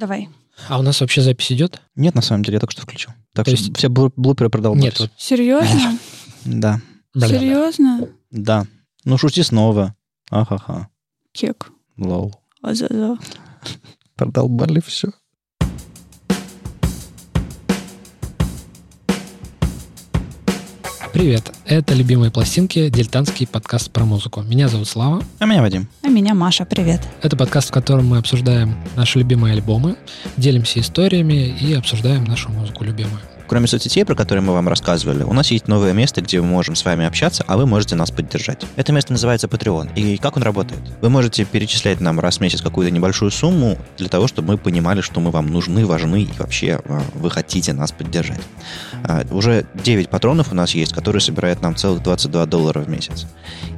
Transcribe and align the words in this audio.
Давай. 0.00 0.30
А 0.70 0.78
у 0.78 0.82
нас 0.82 0.98
вообще 1.02 1.20
запись 1.20 1.52
идет? 1.52 1.82
Нет, 1.94 2.14
на 2.14 2.22
самом 2.22 2.42
деле, 2.42 2.54
я 2.56 2.60
только 2.60 2.72
что 2.72 2.80
включил. 2.82 3.10
Так 3.34 3.44
То 3.44 3.54
что 3.54 3.64
есть- 3.64 3.76
все 3.76 3.88
блу- 3.88 4.12
блуперы 4.16 4.48
продолбались. 4.48 4.82
Нет, 4.84 4.98
вот. 5.00 5.10
Серьезно? 5.18 5.98
Да. 6.46 6.80
Серьезно? 7.14 8.08
да. 8.30 8.66
Ну, 9.04 9.18
шути 9.18 9.42
снова. 9.42 9.94
Ахаха. 10.30 10.88
Кек. 11.32 11.70
Лол. 11.98 12.34
Азаза. 12.62 13.18
Продолбали 14.16 14.80
все. 14.80 15.08
Привет, 21.12 21.52
это 21.64 21.92
«Любимые 21.94 22.30
пластинки», 22.30 22.88
дилетантский 22.88 23.48
подкаст 23.48 23.90
про 23.90 24.04
музыку. 24.04 24.42
Меня 24.42 24.68
зовут 24.68 24.86
Слава. 24.86 25.24
А 25.40 25.44
меня 25.44 25.60
Вадим. 25.60 25.88
А 26.02 26.08
меня 26.08 26.34
Маша, 26.34 26.64
привет. 26.64 27.00
Это 27.20 27.36
подкаст, 27.36 27.70
в 27.70 27.72
котором 27.72 28.06
мы 28.06 28.18
обсуждаем 28.18 28.76
наши 28.94 29.18
любимые 29.18 29.54
альбомы, 29.54 29.96
делимся 30.36 30.78
историями 30.78 31.48
и 31.60 31.74
обсуждаем 31.74 32.22
нашу 32.24 32.50
музыку 32.50 32.84
любимую. 32.84 33.20
Кроме 33.50 33.66
соцсетей, 33.66 34.04
про 34.04 34.14
которые 34.14 34.44
мы 34.44 34.52
вам 34.52 34.68
рассказывали, 34.68 35.24
у 35.24 35.32
нас 35.32 35.50
есть 35.50 35.66
новое 35.66 35.92
место, 35.92 36.20
где 36.20 36.40
мы 36.40 36.46
можем 36.46 36.76
с 36.76 36.84
вами 36.84 37.04
общаться, 37.04 37.42
а 37.48 37.56
вы 37.56 37.66
можете 37.66 37.96
нас 37.96 38.12
поддержать. 38.12 38.64
Это 38.76 38.92
место 38.92 39.10
называется 39.10 39.48
Patreon. 39.48 39.92
И 39.96 40.18
как 40.18 40.36
он 40.36 40.44
работает? 40.44 40.80
Вы 41.00 41.10
можете 41.10 41.44
перечислять 41.44 42.00
нам 42.00 42.20
раз 42.20 42.38
в 42.38 42.42
месяц 42.42 42.62
какую-то 42.62 42.94
небольшую 42.94 43.32
сумму 43.32 43.76
для 43.98 44.08
того, 44.08 44.28
чтобы 44.28 44.52
мы 44.52 44.56
понимали, 44.56 45.00
что 45.00 45.18
мы 45.18 45.32
вам 45.32 45.48
нужны, 45.48 45.84
важны 45.84 46.22
и 46.22 46.38
вообще 46.38 46.80
а, 46.84 47.02
вы 47.14 47.28
хотите 47.28 47.72
нас 47.72 47.90
поддержать. 47.90 48.40
А, 49.02 49.24
Уже 49.32 49.66
9 49.82 50.10
патронов 50.10 50.52
у 50.52 50.54
нас 50.54 50.76
есть, 50.76 50.92
которые 50.92 51.20
собирают 51.20 51.60
нам 51.60 51.74
целых 51.74 52.04
22 52.04 52.46
доллара 52.46 52.78
в 52.78 52.88
месяц. 52.88 53.26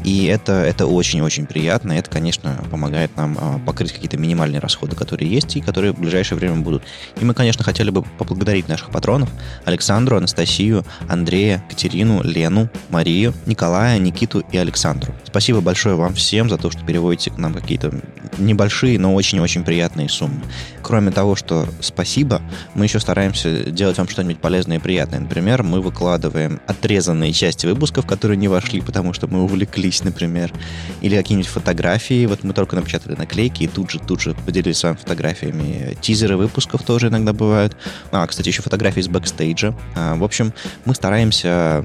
И 0.04 0.26
это, 0.26 0.52
это 0.52 0.86
очень-очень 0.86 1.46
приятно. 1.46 1.92
Это, 1.92 2.10
конечно, 2.10 2.62
помогает 2.70 3.16
нам 3.16 3.38
а, 3.40 3.58
покрыть 3.64 3.92
какие-то 3.92 4.18
минимальные 4.18 4.60
расходы, 4.60 4.96
которые 4.96 5.30
есть 5.30 5.56
и 5.56 5.62
которые 5.62 5.94
в 5.94 5.98
ближайшее 5.98 6.36
время 6.36 6.56
будут. 6.56 6.82
И 7.18 7.24
мы, 7.24 7.32
конечно, 7.32 7.64
хотели 7.64 7.88
бы 7.88 8.02
поблагодарить 8.02 8.68
наших 8.68 8.90
патронов. 8.90 9.30
Александру, 9.64 10.16
Анастасию, 10.16 10.84
Андрея, 11.08 11.64
Катерину, 11.68 12.22
Лену, 12.22 12.68
Марию, 12.90 13.34
Николая, 13.46 13.98
Никиту 13.98 14.44
и 14.52 14.56
Александру. 14.56 15.14
Спасибо 15.24 15.60
большое 15.60 15.96
вам 15.96 16.14
всем 16.14 16.50
за 16.50 16.58
то, 16.58 16.70
что 16.70 16.84
переводите 16.84 17.30
к 17.30 17.38
нам 17.38 17.54
какие-то 17.54 17.92
небольшие, 18.38 18.98
но 18.98 19.14
очень-очень 19.14 19.64
приятные 19.64 20.08
суммы. 20.08 20.42
Кроме 20.82 21.10
того, 21.10 21.36
что 21.36 21.66
спасибо, 21.80 22.42
мы 22.74 22.86
еще 22.86 23.00
стараемся 23.00 23.70
делать 23.70 23.98
вам 23.98 24.08
что-нибудь 24.08 24.40
полезное 24.40 24.78
и 24.78 24.80
приятное. 24.80 25.20
Например, 25.20 25.62
мы 25.62 25.80
выкладываем 25.80 26.60
отрезанные 26.66 27.32
части 27.32 27.66
выпусков, 27.66 28.06
которые 28.06 28.36
не 28.36 28.48
вошли, 28.48 28.80
потому 28.80 29.12
что 29.12 29.26
мы 29.26 29.42
увлеклись, 29.42 30.02
например. 30.02 30.52
Или 31.00 31.16
какие-нибудь 31.16 31.50
фотографии. 31.50 32.26
Вот 32.26 32.42
мы 32.44 32.52
только 32.52 32.76
напечатали 32.76 33.14
наклейки 33.14 33.64
и 33.64 33.68
тут 33.68 33.90
же, 33.90 33.98
тут 34.00 34.20
же 34.20 34.34
поделились 34.34 34.78
с 34.78 34.82
вами 34.82 34.96
фотографиями. 34.96 35.96
Тизеры 36.00 36.36
выпусков 36.36 36.82
тоже 36.82 37.08
иногда 37.08 37.32
бывают. 37.32 37.76
А, 38.10 38.26
кстати, 38.26 38.48
еще 38.48 38.62
фотографии 38.62 39.00
из 39.00 39.08
бэкстейджа. 39.08 39.51
А, 39.94 40.16
В 40.16 40.24
общем, 40.24 40.52
мы 40.84 40.94
стараемся 40.94 41.84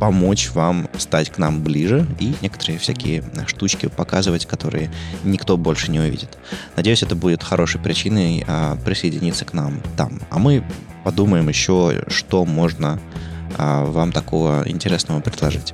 помочь 0.00 0.50
вам 0.50 0.88
стать 0.98 1.30
к 1.30 1.38
нам 1.38 1.62
ближе 1.62 2.04
и 2.18 2.34
некоторые 2.42 2.78
всякие 2.78 3.22
штучки 3.46 3.86
показывать, 3.86 4.46
которые 4.46 4.90
никто 5.22 5.56
больше 5.56 5.92
не 5.92 6.00
увидит. 6.00 6.38
Надеюсь, 6.74 7.04
это 7.04 7.14
будет 7.14 7.44
хорошей 7.44 7.80
причиной 7.80 8.44
а, 8.48 8.76
присоединиться 8.84 9.44
к 9.44 9.52
нам 9.52 9.80
там. 9.96 10.20
А 10.30 10.38
мы 10.38 10.64
подумаем 11.04 11.48
еще, 11.48 12.02
что 12.08 12.44
можно 12.44 12.98
а, 13.56 13.84
вам 13.84 14.10
такого 14.10 14.64
интересного 14.66 15.20
предложить. 15.20 15.72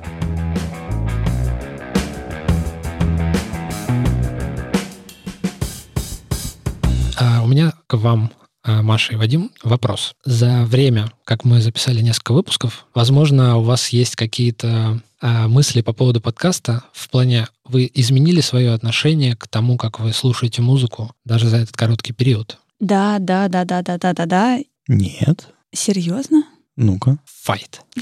У 7.49 7.51
меня 7.51 7.73
к 7.87 7.95
вам, 7.97 8.29
Маша 8.65 9.13
и 9.13 9.15
Вадим, 9.15 9.51
вопрос. 9.63 10.13
За 10.25 10.65
время, 10.65 11.11
как 11.23 11.45
мы 11.45 11.61
записали 11.61 12.01
несколько 12.01 12.33
выпусков, 12.33 12.87
возможно, 12.93 13.57
у 13.57 13.63
вас 13.63 13.89
есть 13.89 14.15
какие-то 14.15 15.01
а, 15.21 15.47
мысли 15.47 15.81
по 15.81 15.93
поводу 15.93 16.21
подкаста 16.21 16.83
в 16.93 17.09
плане, 17.09 17.47
вы 17.65 17.89
изменили 17.93 18.41
свое 18.41 18.73
отношение 18.73 19.35
к 19.35 19.47
тому, 19.47 19.77
как 19.77 19.99
вы 19.99 20.13
слушаете 20.13 20.61
музыку 20.61 21.13
даже 21.25 21.47
за 21.47 21.57
этот 21.57 21.75
короткий 21.75 22.13
период? 22.13 22.57
Да, 22.79 23.17
да, 23.19 23.47
да, 23.47 23.65
да, 23.65 23.81
да, 23.81 23.97
да, 23.97 24.13
да, 24.13 24.25
да. 24.25 24.59
Нет. 24.87 25.49
Серьезно? 25.73 26.43
Ну-ка. 26.75 27.17
Файт. 27.25 27.81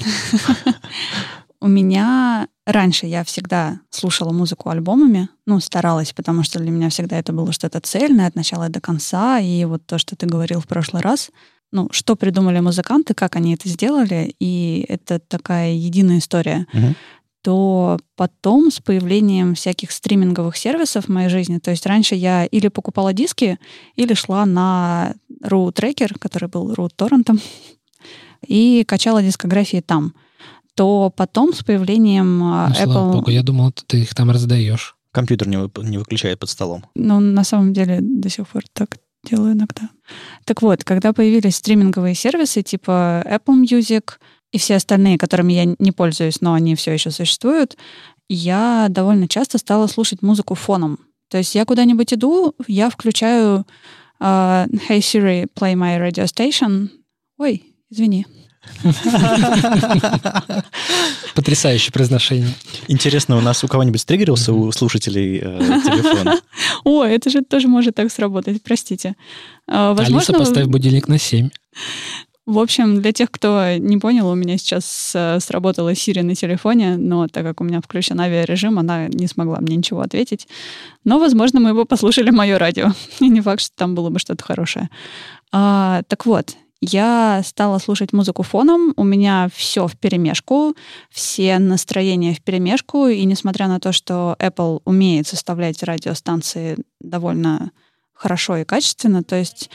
У 1.60 1.68
меня 1.68 2.48
раньше 2.66 3.08
я 3.08 3.24
всегда 3.24 3.80
слушала 3.90 4.32
музыку 4.32 4.70
альбомами, 4.70 5.30
ну, 5.46 5.60
старалась, 5.60 6.14
потому 6.14 6.44
что 6.44 6.60
для 6.60 6.70
меня 6.70 6.90
всегда 6.90 7.18
это 7.18 7.34
было 7.34 7.52
что-то 7.52 7.80
цельное 7.80 8.28
от 8.28 8.36
начала 8.36 8.70
до 8.70 8.80
конца, 8.80 9.40
и 9.40 9.66
вот 9.66 9.86
то, 9.86 9.98
что 9.98 10.16
ты 10.16 10.28
говорил 10.28 10.60
в 10.60 10.68
прошлый 10.68 11.02
раз, 11.02 11.32
ну, 11.72 11.90
что 11.92 12.16
придумали 12.16 12.60
музыканты, 12.60 13.14
как 13.14 13.36
они 13.36 13.56
это 13.56 13.68
сделали, 13.70 14.36
и 14.40 14.86
это 14.88 15.20
такая 15.20 15.74
единая 15.74 16.20
история, 16.20 16.68
Мгм. 16.74 16.96
то 17.42 18.00
потом 18.16 18.70
с 18.70 18.80
появлением 18.80 19.56
всяких 19.56 19.92
стриминговых 19.92 20.56
сервисов 20.58 21.06
в 21.06 21.10
моей 21.10 21.30
жизни, 21.30 21.58
то 21.58 21.72
есть 21.72 21.86
раньше 21.88 22.14
я 22.14 22.46
или 22.46 22.68
покупала 22.68 23.14
диски, 23.14 23.58
или 23.96 24.14
шла 24.14 24.46
на 24.46 25.16
Tracker, 25.42 26.20
который 26.20 26.50
был 26.50 26.72
Root 26.74 26.92
торрентом, 26.96 27.40
и 28.48 28.84
качала 28.88 29.24
дискографии 29.24 29.82
там 29.82 30.14
то 30.78 31.12
потом 31.16 31.54
с 31.54 31.64
появлением 31.64 32.44
а, 32.44 32.68
Ну, 32.70 32.76
слава 32.76 33.10
Apple... 33.10 33.14
богу, 33.14 33.32
я 33.32 33.42
думал, 33.42 33.72
ты 33.72 34.02
их 34.02 34.14
там 34.14 34.30
раздаешь. 34.30 34.96
Компьютер 35.12 35.48
не, 35.48 35.58
вып- 35.58 35.84
не 35.84 35.98
выключает 35.98 36.38
под 36.38 36.50
столом. 36.50 36.86
Ну, 36.94 37.20
на 37.20 37.44
самом 37.44 37.74
деле, 37.74 37.98
до 38.00 38.30
сих 38.30 38.48
пор 38.48 38.62
так 38.74 38.98
делаю 39.24 39.54
иногда. 39.54 39.90
Так 40.46 40.62
вот, 40.62 40.84
когда 40.84 41.14
появились 41.14 41.56
стриминговые 41.56 42.14
сервисы 42.14 42.62
типа 42.62 43.24
Apple 43.26 43.64
Music 43.64 44.12
и 44.52 44.60
все 44.60 44.76
остальные, 44.76 45.18
которыми 45.18 45.54
я 45.54 45.66
не 45.80 45.92
пользуюсь, 45.92 46.42
но 46.42 46.54
они 46.54 46.76
все 46.76 46.94
еще 46.94 47.10
существуют, 47.10 47.76
я 48.30 48.86
довольно 48.92 49.28
часто 49.28 49.58
стала 49.58 49.88
слушать 49.88 50.22
музыку 50.22 50.54
фоном. 50.54 51.00
То 51.30 51.40
есть 51.40 51.56
я 51.56 51.66
куда-нибудь 51.66 52.14
иду, 52.14 52.54
я 52.68 52.92
включаю 52.92 53.66
а, 54.20 54.68
Hey 54.88 55.00
Siri, 55.00 55.48
play 55.56 55.74
my 55.74 56.00
radio 56.00 56.26
station. 56.26 56.90
Ой, 57.40 57.64
извини. 57.90 58.28
Потрясающее 61.36 61.92
произношение. 61.92 62.50
Интересно, 62.88 63.38
у 63.38 63.42
нас 63.42 63.64
у 63.64 63.68
кого-нибудь 63.68 64.02
стригерился 64.02 64.54
у 64.54 64.72
слушателей 64.72 65.40
э, 65.42 65.60
телефон? 65.84 66.40
О, 66.84 67.04
это 67.04 67.30
же 67.30 67.42
тоже 67.42 67.68
может 67.68 67.96
так 67.96 68.12
сработать, 68.12 68.62
простите. 68.64 69.16
А, 69.68 69.92
Алиса, 69.92 70.04
возможно, 70.04 70.34
поставь 70.34 70.66
будильник 70.68 71.08
на 71.08 71.18
7. 71.18 71.50
В 72.48 72.60
общем, 72.60 73.02
для 73.02 73.12
тех, 73.12 73.30
кто 73.30 73.76
не 73.78 73.98
понял, 73.98 74.30
у 74.30 74.36
меня 74.36 74.58
сейчас 74.58 75.12
э, 75.14 75.38
сработала 75.42 75.92
Siri 75.92 76.24
на 76.24 76.34
телефоне, 76.34 76.96
но 76.96 77.28
так 77.28 77.44
как 77.44 77.60
у 77.60 77.66
меня 77.66 77.82
включен 77.82 78.22
авиарежим, 78.22 78.80
она 78.80 79.10
не 79.10 79.28
смогла 79.28 79.60
мне 79.60 79.76
ничего 79.76 80.00
ответить. 80.00 80.48
Но, 81.04 81.20
возможно, 81.20 81.60
мы 81.60 81.74
бы 81.74 81.84
послушали 81.84 82.30
мое 82.30 82.58
радио. 82.58 82.94
И 83.20 83.28
не 83.28 83.42
факт, 83.42 83.62
что 83.62 83.76
там 83.76 83.96
было 83.96 84.10
бы 84.10 84.20
что-то 84.20 84.46
хорошее. 84.46 84.90
А, 85.52 86.04
так 86.08 86.26
вот, 86.26 86.56
я 86.82 87.42
стала 87.44 87.80
слушать 87.80 88.14
музыку 88.14 88.44
фоном, 88.44 88.94
у 88.98 89.04
меня 89.04 89.50
все 89.54 89.88
в 89.88 89.98
перемешку, 89.98 90.76
все 91.10 91.58
настроения 91.60 92.34
в 92.34 92.42
перемешку, 92.42 93.08
и 93.08 93.24
несмотря 93.26 93.68
на 93.68 93.80
то, 93.80 93.92
что 93.92 94.36
Apple 94.40 94.82
умеет 94.86 95.28
составлять 95.28 95.82
радиостанции 95.84 96.78
довольно 97.00 97.72
хорошо 98.14 98.58
и 98.58 98.64
качественно, 98.64 99.24
то 99.24 99.36
есть, 99.36 99.70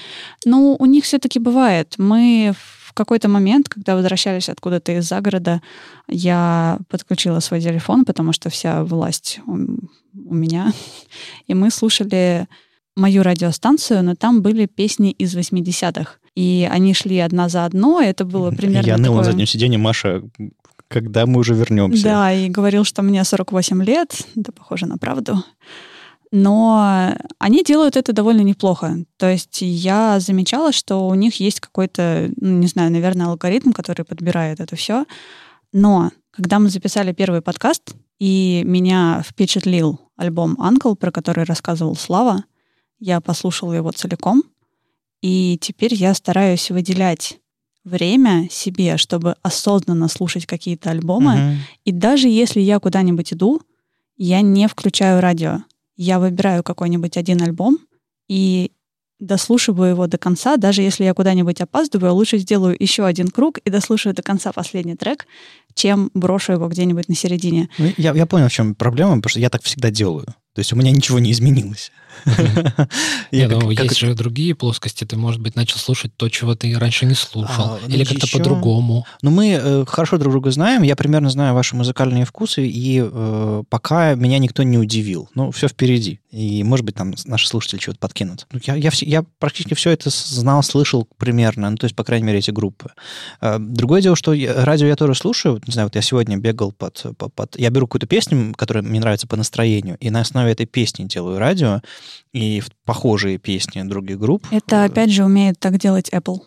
ну, 0.45 0.77
у 0.79 0.87
них 0.87 1.05
все-таки 1.05 1.39
бывает. 1.39 1.95
Мы 1.99 2.55
в 2.57 2.93
какой-то 2.93 3.29
момент, 3.29 3.69
когда 3.69 3.97
возвращались 3.97 4.49
откуда-то 4.49 4.93
из 4.93 5.09
загорода, 5.09 5.63
я 6.09 6.79
подключила 6.89 7.41
свой 7.41 7.61
телефон, 7.61 8.05
потому 8.05 8.33
что 8.33 8.51
вся 8.51 8.85
власть 8.85 9.41
у, 9.47 9.53
у 9.53 10.35
меня, 10.35 10.73
и 11.47 11.55
мы 11.55 11.71
слушали 11.71 12.47
мою 12.95 13.23
радиостанцию, 13.23 14.05
но 14.05 14.15
там 14.15 14.43
были 14.43 14.67
песни 14.67 15.11
из 15.13 15.35
80-х. 15.37 16.19
И 16.35 16.67
они 16.71 16.95
шли 16.95 17.19
одна 17.19 17.49
за 17.49 17.65
одной, 17.67 18.07
это 18.07 18.25
было 18.25 18.51
примерно 18.51 18.87
Я 18.87 18.97
ныл 18.97 19.13
на 19.13 19.19
такое- 19.19 19.25
заднем 19.33 19.47
сиденье, 19.47 19.79
Маша, 19.79 20.23
когда 20.89 21.27
мы 21.27 21.41
уже 21.41 21.55
вернемся? 21.55 22.05
Да, 22.05 22.33
и 22.33 22.49
говорил, 22.49 22.85
что 22.85 23.03
мне 23.03 23.23
48 23.25 23.83
лет. 23.85 24.27
Это 24.37 24.53
похоже 24.53 24.87
на 24.87 24.99
правду. 24.99 25.43
Но 26.31 27.15
они 27.39 27.63
делают 27.63 27.97
это 27.97 28.15
довольно 28.15 28.41
неплохо. 28.41 29.05
То 29.19 29.31
есть 29.31 29.59
я 29.61 30.19
замечала, 30.19 30.73
что 30.73 31.07
у 31.07 31.15
них 31.15 31.41
есть 31.41 31.61
какой-то, 31.61 32.31
ну, 32.37 32.59
не 32.59 32.67
знаю, 32.67 32.91
наверное, 32.91 33.27
алгоритм, 33.27 33.73
который 33.73 34.07
подбирает 34.07 34.59
это 34.61 34.75
все. 34.75 35.05
Но 35.75 36.11
когда 36.31 36.59
мы 36.59 36.71
записали 36.71 37.13
первый 37.13 37.43
подкаст, 37.43 37.95
и 38.19 38.63
меня 38.65 39.23
впечатлил 39.27 40.01
альбом 40.17 40.57
«Анкл», 40.59 40.95
про 40.95 41.11
который 41.11 41.45
рассказывал 41.45 41.97
Слава, 41.97 42.45
я 42.99 43.21
послушала 43.21 43.73
его 43.75 43.91
целиком, 43.91 44.43
и 45.23 45.57
теперь 45.61 45.95
я 45.95 46.13
стараюсь 46.15 46.71
выделять 46.71 47.39
время 47.85 48.49
себе, 48.51 48.97
чтобы 48.97 49.37
осознанно 49.43 50.09
слушать 50.09 50.47
какие-то 50.47 50.91
альбомы, 50.91 51.35
Мгм. 51.37 51.59
и 51.85 51.93
даже 51.93 52.29
если 52.29 52.61
я 52.61 52.79
куда-нибудь 52.79 53.33
иду, 53.33 53.61
я 54.17 54.41
не 54.41 54.69
включаю 54.69 55.21
радио. 55.21 55.63
Я 55.97 56.19
выбираю 56.21 56.63
какой-нибудь 56.63 57.17
один 57.17 57.43
альбом 57.43 57.79
и 58.29 58.71
дослушиваю 59.19 59.91
его 59.91 60.07
до 60.09 60.19
конца, 60.19 60.57
даже 60.57 60.83
если 60.83 61.05
я 61.05 61.15
куда-нибудь 61.15 61.61
опаздываю, 61.61 62.13
лучше 62.15 62.39
сделаю 62.39 62.77
еще 62.79 63.05
один 63.05 63.29
круг 63.29 63.59
и 63.59 63.71
дослушаю 63.71 64.15
до 64.15 64.23
конца 64.23 64.53
последний 64.53 64.97
трек, 64.97 65.27
чем 65.75 66.11
брошу 66.15 66.53
его 66.53 66.67
где-нибудь 66.69 67.09
на 67.09 67.15
середине. 67.15 67.69
Ну, 67.79 67.93
я, 67.97 68.13
я 68.15 68.27
понял, 68.27 68.49
в 68.49 68.53
чем 68.53 68.75
проблема, 68.75 69.17
потому 69.17 69.31
что 69.31 69.41
я 69.41 69.49
так 69.51 69.63
всегда 69.63 69.91
делаю. 69.91 70.27
То 70.27 70.59
есть 70.59 70.73
у 70.73 70.77
меня 70.77 70.91
ничего 70.91 71.19
не 71.21 71.31
изменилось. 71.31 71.93
Нет, 73.33 73.51
ну, 73.51 73.71
есть 73.71 73.99
же 73.99 74.15
другие 74.15 74.55
плоскости. 74.55 75.05
Ты, 75.05 75.17
может 75.17 75.41
быть, 75.41 75.57
начал 75.57 75.79
слушать 75.79 76.13
то, 76.17 76.29
чего 76.29 76.55
ты 76.55 76.77
раньше 76.79 77.07
не 77.07 77.15
слушал. 77.15 77.65
А, 77.65 77.79
ну, 77.87 77.95
или 77.95 78.05
как-то 78.05 78.27
по-другому. 78.31 79.07
Ну, 79.23 79.31
мы 79.31 79.59
э, 79.61 79.85
хорошо 79.87 80.19
друг 80.19 80.33
друга 80.33 80.51
знаем. 80.51 80.83
Я 80.83 80.97
примерно 80.97 81.31
знаю 81.31 81.55
ваши 81.55 81.77
музыкальные 81.77 82.25
вкусы. 82.25 82.67
И 82.67 83.03
э, 83.03 83.63
пока 83.69 84.15
меня 84.15 84.39
никто 84.39 84.63
не 84.63 84.79
удивил. 84.79 85.29
Ну, 85.35 85.51
все 85.51 85.69
впереди. 85.69 86.21
И, 86.31 86.63
может 86.65 86.85
быть, 86.85 86.95
там 86.95 87.15
наши 87.27 87.49
слушатели 87.49 87.79
чего-то 87.79 87.99
подкинут. 87.99 88.47
Ну, 88.53 88.61
я, 88.65 88.75
я, 88.75 88.91
я 89.01 89.25
практически 89.39 89.75
все 89.75 89.91
это 89.91 90.11
знал, 90.11 90.63
слышал 90.63 91.09
примерно. 91.17 91.71
Ну, 91.71 91.77
то 91.77 91.85
есть, 91.85 91.97
по 91.97 92.05
крайней 92.05 92.27
мере, 92.27 92.39
эти 92.39 92.51
группы. 92.51 92.91
Э, 93.41 93.59
другое 93.59 94.03
дело, 94.03 94.17
что 94.17 94.33
я, 94.33 94.65
радио 94.65 94.87
я 94.87 94.97
тоже 94.97 95.15
слушаю. 95.15 95.61
Не 95.67 95.73
знаю, 95.73 95.87
вот 95.87 95.95
я 95.95 96.03
сегодня 96.03 96.37
бегал 96.37 96.73
под, 96.73 97.05
под 97.17 97.57
я 97.57 97.71
беру 97.71 97.87
какую-то 97.87 98.07
песню, 98.07 98.55
которая 98.57 98.83
мне 98.83 99.01
нравится 99.01 99.27
по 99.27 99.37
настроению, 99.37 99.97
и 100.01 100.11
на 100.11 100.21
основе 100.21 100.53
этой 100.53 100.67
песни 100.67 101.05
делаю 101.05 101.39
радио 101.39 101.81
и 102.33 102.63
похожие 102.85 103.39
песни 103.39 103.83
других 103.83 104.19
групп. 104.19 104.47
Это, 104.51 104.85
опять 104.85 105.11
же, 105.11 105.25
умеет 105.25 105.59
так 105.59 105.79
делать 105.79 106.11
Apple. 106.11 106.41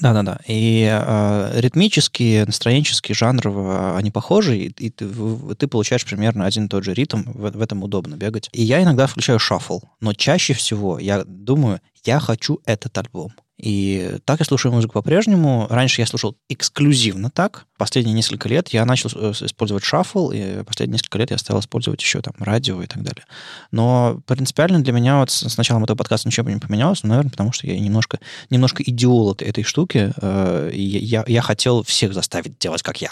Да-да-да. 0.00 0.40
И 0.46 0.88
э, 0.90 1.60
ритмические, 1.60 2.44
настроенческие, 2.44 3.14
жанрово 3.14 3.96
они 3.96 4.10
похожи, 4.10 4.58
и, 4.58 4.66
и 4.66 4.90
ты, 4.90 5.08
ты 5.56 5.68
получаешь 5.68 6.04
примерно 6.04 6.44
один 6.44 6.66
и 6.66 6.68
тот 6.68 6.84
же 6.84 6.92
ритм, 6.92 7.22
в, 7.24 7.50
в 7.50 7.62
этом 7.62 7.82
удобно 7.82 8.16
бегать. 8.16 8.48
И 8.52 8.62
я 8.62 8.82
иногда 8.82 9.06
включаю 9.06 9.38
шаффл, 9.38 9.80
но 10.00 10.12
чаще 10.12 10.54
всего 10.54 10.98
я 10.98 11.24
думаю, 11.24 11.80
я 12.04 12.18
хочу 12.18 12.60
этот 12.64 12.96
альбом. 12.98 13.32
И 13.58 14.18
так 14.24 14.40
я 14.40 14.46
слушаю 14.46 14.72
музыку 14.72 14.94
по-прежнему. 14.94 15.66
Раньше 15.70 16.02
я 16.02 16.06
слушал 16.06 16.36
эксклюзивно 16.48 17.30
так. 17.30 17.66
Последние 17.78 18.14
несколько 18.14 18.48
лет 18.48 18.68
я 18.68 18.84
начал 18.84 19.10
э, 19.14 19.32
использовать 19.40 19.84
шаффл, 19.84 20.30
и 20.30 20.62
последние 20.64 20.94
несколько 20.94 21.18
лет 21.18 21.30
я 21.30 21.38
стал 21.38 21.60
использовать 21.60 22.00
еще 22.00 22.20
там 22.20 22.34
радио 22.38 22.82
и 22.82 22.86
так 22.86 23.02
далее. 23.02 23.24
Но 23.70 24.20
принципиально 24.26 24.80
для 24.80 24.92
меня 24.92 25.20
вот 25.20 25.30
с 25.30 25.56
началом 25.56 25.84
этого 25.84 25.96
подкаста 25.96 26.28
ничего 26.28 26.48
не 26.50 26.58
поменялось, 26.58 27.02
ну, 27.02 27.10
наверное, 27.10 27.30
потому 27.30 27.52
что 27.52 27.66
я 27.66 27.78
немножко, 27.78 28.18
немножко 28.50 28.82
идеол 28.82 29.32
этой 29.38 29.64
штуки, 29.64 30.12
э, 30.16 30.70
и 30.72 30.82
я, 30.82 31.24
я 31.26 31.42
хотел 31.42 31.82
всех 31.82 32.14
заставить 32.14 32.58
делать, 32.58 32.82
как 32.82 33.00
я. 33.00 33.10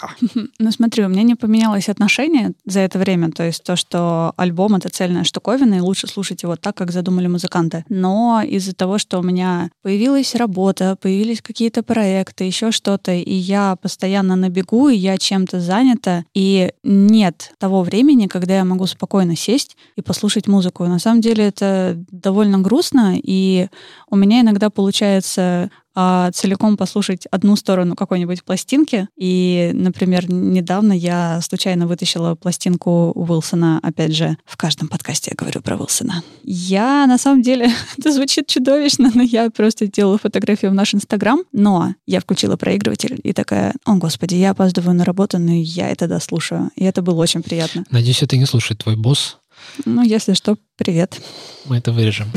Ну 0.59 0.71
смотри, 0.71 1.03
у 1.03 1.09
меня 1.09 1.23
не 1.23 1.35
поменялось 1.35 1.89
отношение 1.89 2.53
за 2.65 2.79
это 2.79 2.97
время, 2.97 3.31
то 3.31 3.43
есть 3.43 3.63
то, 3.63 3.75
что 3.75 4.33
альбом— 4.37 4.75
это 4.75 4.89
цельная 4.89 5.23
штуковина, 5.23 5.75
и 5.75 5.79
лучше 5.79 6.07
слушать 6.07 6.43
его 6.43 6.55
так, 6.55 6.75
как 6.75 6.91
задумали 6.91 7.27
музыканты. 7.27 7.85
Но 7.89 8.41
из-за 8.41 8.73
того, 8.73 8.97
что 8.97 9.19
у 9.19 9.23
меня 9.23 9.69
появилась 9.81 10.34
работа, 10.35 10.97
появились 11.01 11.41
какие-то 11.41 11.83
проекты, 11.83 12.43
еще 12.43 12.71
что-то, 12.71 13.11
и 13.13 13.33
я 13.33 13.75
постоянно 13.75 14.35
на 14.35 14.49
бегу, 14.49 14.89
и 14.89 14.95
я 14.95 15.17
чем-то 15.17 15.59
занята, 15.59 16.25
и 16.33 16.71
нет 16.83 17.53
того 17.57 17.81
времени, 17.81 18.27
когда 18.27 18.55
я 18.57 18.65
могу 18.65 18.85
спокойно 18.85 19.35
сесть 19.35 19.77
и 19.95 20.01
послушать 20.01 20.47
музыку. 20.47 20.85
На 20.85 20.99
самом 20.99 21.21
деле 21.21 21.45
это 21.45 22.03
довольно 22.11 22.59
грустно, 22.59 23.15
и 23.21 23.67
у 24.09 24.15
меня 24.15 24.41
иногда 24.41 24.69
получается 24.69 25.71
а, 25.95 26.31
целиком 26.31 26.77
послушать 26.77 27.25
одну 27.31 27.55
сторону 27.55 27.95
какой-нибудь 27.95 28.43
пластинки. 28.43 29.07
И, 29.17 29.71
например, 29.73 30.31
недавно 30.31 30.93
я 30.93 31.39
случайно 31.41 31.87
вытащила 31.87 32.35
пластинку 32.35 33.11
Уилсона, 33.15 33.79
опять 33.81 34.13
же, 34.13 34.37
в 34.45 34.57
каждом 34.57 34.87
подкасте 34.89 35.31
я 35.31 35.35
говорю 35.37 35.61
про 35.61 35.77
Уилсона. 35.77 36.23
Я, 36.43 37.07
на 37.07 37.17
самом 37.17 37.41
деле, 37.41 37.71
это 37.97 38.11
звучит 38.11 38.47
чудовищно, 38.47 39.11
но 39.13 39.23
я 39.23 39.49
просто 39.49 39.87
делала 39.87 40.17
фотографию 40.17 40.71
в 40.71 40.73
наш 40.73 40.93
Инстаграм, 40.93 41.43
но 41.51 41.95
я 42.05 42.19
включила 42.19 42.57
проигрыватель 42.57 43.19
и 43.23 43.33
такая, 43.33 43.73
о, 43.85 43.95
господи, 43.95 44.35
я 44.35 44.51
опаздываю 44.51 44.95
на 44.95 45.05
работу, 45.05 45.39
но 45.39 45.53
я 45.53 45.89
это 45.89 46.07
дослушаю. 46.07 46.71
И 46.75 46.83
это 46.83 47.01
было 47.01 47.21
очень 47.21 47.41
приятно. 47.41 47.85
Надеюсь, 47.89 48.21
это 48.21 48.37
не 48.37 48.45
слушает 48.45 48.83
твой 48.83 48.95
босс. 48.95 49.37
Ну, 49.85 50.03
если 50.03 50.33
что, 50.33 50.57
привет. 50.77 51.21
Мы 51.65 51.77
это 51.77 51.91
вырежем. 51.91 52.27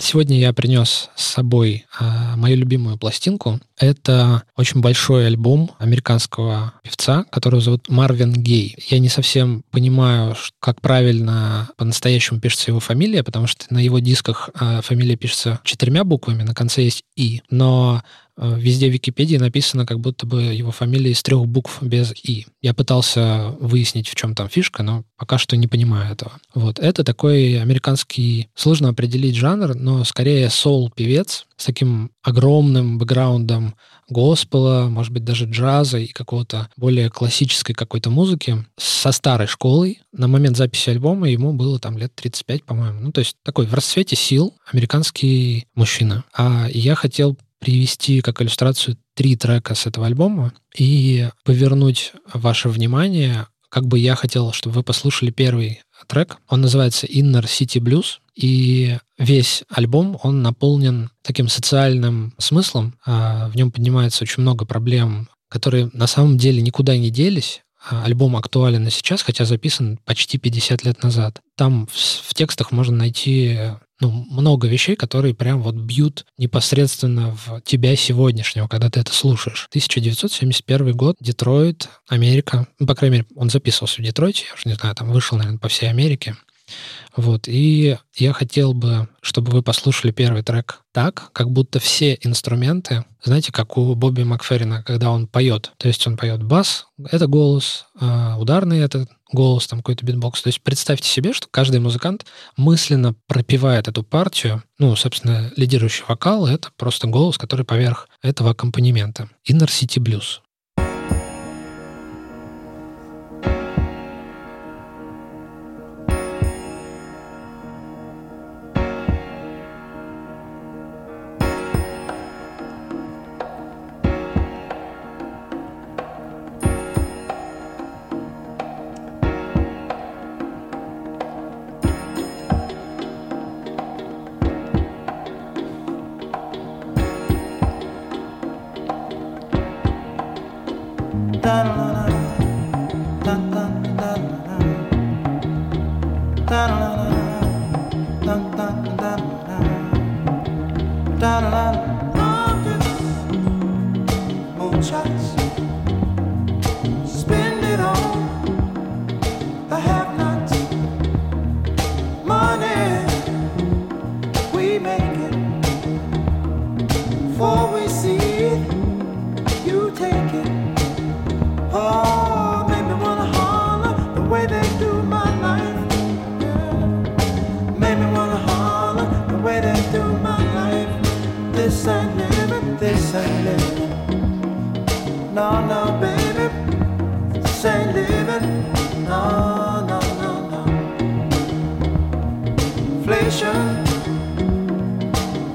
Сегодня 0.00 0.38
я 0.38 0.54
принес 0.54 1.10
с 1.14 1.24
собой 1.24 1.84
э, 2.00 2.04
мою 2.36 2.56
любимую 2.56 2.96
пластинку. 2.96 3.60
Это 3.78 4.44
очень 4.56 4.80
большой 4.80 5.26
альбом 5.26 5.72
американского 5.78 6.72
певца, 6.82 7.24
которого 7.30 7.60
зовут 7.60 7.90
Марвин 7.90 8.32
Гей. 8.32 8.76
Я 8.88 8.98
не 8.98 9.10
совсем 9.10 9.62
понимаю, 9.70 10.36
как 10.58 10.80
правильно 10.80 11.68
по-настоящему 11.76 12.40
пишется 12.40 12.70
его 12.70 12.80
фамилия, 12.80 13.22
потому 13.22 13.46
что 13.46 13.66
на 13.68 13.78
его 13.78 13.98
дисках 13.98 14.48
э, 14.58 14.80
фамилия 14.82 15.16
пишется 15.16 15.60
четырьмя 15.64 16.02
буквами, 16.04 16.44
на 16.44 16.54
конце 16.54 16.82
есть 16.82 17.04
«и». 17.14 17.42
Но 17.50 18.02
везде 18.40 18.88
в 18.88 18.92
Википедии 18.92 19.36
написано, 19.36 19.86
как 19.86 20.00
будто 20.00 20.26
бы 20.26 20.42
его 20.42 20.70
фамилия 20.70 21.10
из 21.10 21.22
трех 21.22 21.46
букв 21.46 21.82
без 21.82 22.12
«и». 22.22 22.46
Я 22.62 22.74
пытался 22.74 23.54
выяснить, 23.60 24.08
в 24.08 24.14
чем 24.14 24.34
там 24.34 24.48
фишка, 24.48 24.82
но 24.82 25.04
пока 25.16 25.38
что 25.38 25.56
не 25.56 25.66
понимаю 25.66 26.12
этого. 26.12 26.32
Вот. 26.54 26.78
Это 26.78 27.04
такой 27.04 27.60
американский, 27.60 28.48
сложно 28.54 28.88
определить 28.88 29.36
жанр, 29.36 29.74
но 29.74 30.04
скорее 30.04 30.48
соул-певец 30.50 31.46
с 31.56 31.66
таким 31.66 32.10
огромным 32.22 32.98
бэкграундом 32.98 33.74
госпела, 34.08 34.88
может 34.88 35.12
быть, 35.12 35.24
даже 35.24 35.44
джаза 35.44 35.98
и 35.98 36.08
какого-то 36.08 36.68
более 36.76 37.10
классической 37.10 37.74
какой-то 37.74 38.10
музыки 38.10 38.64
со 38.78 39.12
старой 39.12 39.46
школой. 39.46 40.00
На 40.12 40.26
момент 40.26 40.56
записи 40.56 40.90
альбома 40.90 41.28
ему 41.28 41.52
было 41.52 41.78
там 41.78 41.98
лет 41.98 42.14
35, 42.14 42.64
по-моему. 42.64 43.00
Ну, 43.00 43.12
то 43.12 43.20
есть 43.20 43.36
такой 43.44 43.66
в 43.66 43.74
расцвете 43.74 44.16
сил 44.16 44.54
американский 44.72 45.66
мужчина. 45.74 46.24
А 46.34 46.66
я 46.72 46.94
хотел 46.94 47.36
привести 47.60 48.20
как 48.20 48.42
иллюстрацию 48.42 48.96
три 49.14 49.36
трека 49.36 49.74
с 49.74 49.86
этого 49.86 50.06
альбома 50.06 50.52
и 50.76 51.28
повернуть 51.44 52.12
ваше 52.32 52.68
внимание, 52.68 53.46
как 53.68 53.86
бы 53.86 53.98
я 53.98 54.16
хотел, 54.16 54.52
чтобы 54.52 54.76
вы 54.76 54.82
послушали 54.82 55.30
первый 55.30 55.82
трек. 56.06 56.38
Он 56.48 56.60
называется 56.60 57.06
Inner 57.06 57.44
City 57.44 57.80
Blues, 57.80 58.18
и 58.34 58.98
весь 59.18 59.62
альбом, 59.68 60.18
он 60.22 60.42
наполнен 60.42 61.10
таким 61.22 61.48
социальным 61.48 62.34
смыслом. 62.38 62.94
А, 63.04 63.48
в 63.48 63.56
нем 63.56 63.70
поднимается 63.70 64.24
очень 64.24 64.42
много 64.42 64.64
проблем, 64.64 65.28
которые 65.48 65.90
на 65.92 66.06
самом 66.06 66.38
деле 66.38 66.62
никуда 66.62 66.96
не 66.96 67.10
делись, 67.10 67.62
а, 67.88 68.04
альбом 68.04 68.36
актуален 68.36 68.86
и 68.86 68.90
сейчас, 68.90 69.22
хотя 69.22 69.44
записан 69.44 69.98
почти 70.04 70.38
50 70.38 70.84
лет 70.84 71.02
назад. 71.02 71.40
Там 71.56 71.86
в, 71.86 71.94
в 71.94 72.34
текстах 72.34 72.72
можно 72.72 72.96
найти 72.96 73.58
ну, 74.00 74.10
много 74.30 74.66
вещей, 74.66 74.96
которые 74.96 75.34
прям 75.34 75.62
вот 75.62 75.74
бьют 75.74 76.24
непосредственно 76.38 77.36
в 77.44 77.60
тебя 77.62 77.94
сегодняшнего, 77.96 78.66
когда 78.66 78.90
ты 78.90 79.00
это 79.00 79.12
слушаешь. 79.12 79.66
1971 79.70 80.96
год, 80.96 81.16
Детройт, 81.20 81.88
Америка. 82.08 82.66
Ну, 82.78 82.86
по 82.86 82.94
крайней 82.94 83.18
мере, 83.18 83.28
он 83.36 83.50
записывался 83.50 84.00
в 84.00 84.04
Детройте, 84.04 84.46
я 84.48 84.54
уже 84.54 84.62
не 84.66 84.74
знаю, 84.74 84.94
там 84.94 85.10
вышел, 85.12 85.36
наверное, 85.36 85.58
по 85.58 85.68
всей 85.68 85.90
Америке. 85.90 86.36
Вот, 87.16 87.48
и 87.48 87.98
я 88.14 88.32
хотел 88.32 88.72
бы, 88.72 89.08
чтобы 89.20 89.50
вы 89.50 89.62
послушали 89.62 90.12
первый 90.12 90.42
трек 90.42 90.82
так, 90.92 91.30
как 91.32 91.50
будто 91.50 91.80
все 91.80 92.16
инструменты, 92.22 93.04
знаете, 93.22 93.52
как 93.52 93.76
у 93.76 93.94
Бобби 93.94 94.22
Макферрина, 94.22 94.82
когда 94.84 95.10
он 95.10 95.26
поет. 95.26 95.72
То 95.76 95.88
есть 95.88 96.06
он 96.06 96.16
поет 96.16 96.42
бас, 96.42 96.86
это 97.10 97.26
голос, 97.26 97.86
а, 97.98 98.38
ударный 98.38 98.78
это 98.78 99.08
голос, 99.32 99.66
там 99.66 99.80
какой-то 99.80 100.04
битбокс. 100.04 100.42
То 100.42 100.48
есть 100.48 100.60
представьте 100.62 101.08
себе, 101.08 101.32
что 101.32 101.48
каждый 101.50 101.80
музыкант 101.80 102.26
мысленно 102.56 103.14
пропевает 103.26 103.88
эту 103.88 104.02
партию. 104.02 104.62
Ну, 104.78 104.94
собственно, 104.96 105.52
лидирующий 105.56 106.04
вокал— 106.08 106.46
это 106.48 106.70
просто 106.76 107.06
голос, 107.06 107.38
который 107.38 107.64
поверх 107.64 108.08
этого 108.22 108.50
аккомпанемента. 108.50 109.28
Inner 109.48 109.68
City 109.68 109.98
Blues. 109.98 110.40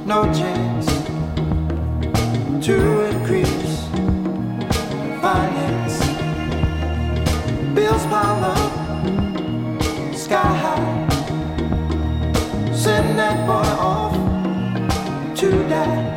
No 0.05 0.23
chance 0.33 0.85
to 2.61 2.75
increase 3.09 3.87
finance. 5.19 5.97
Bills 7.73 8.05
pile 8.05 8.43
up, 8.53 8.71
sky 10.15 10.53
high. 10.63 11.07
Send 12.71 13.17
that 13.17 13.47
boy 13.47 13.67
off 13.81 14.13
to 15.39 15.49
die. 15.67 16.13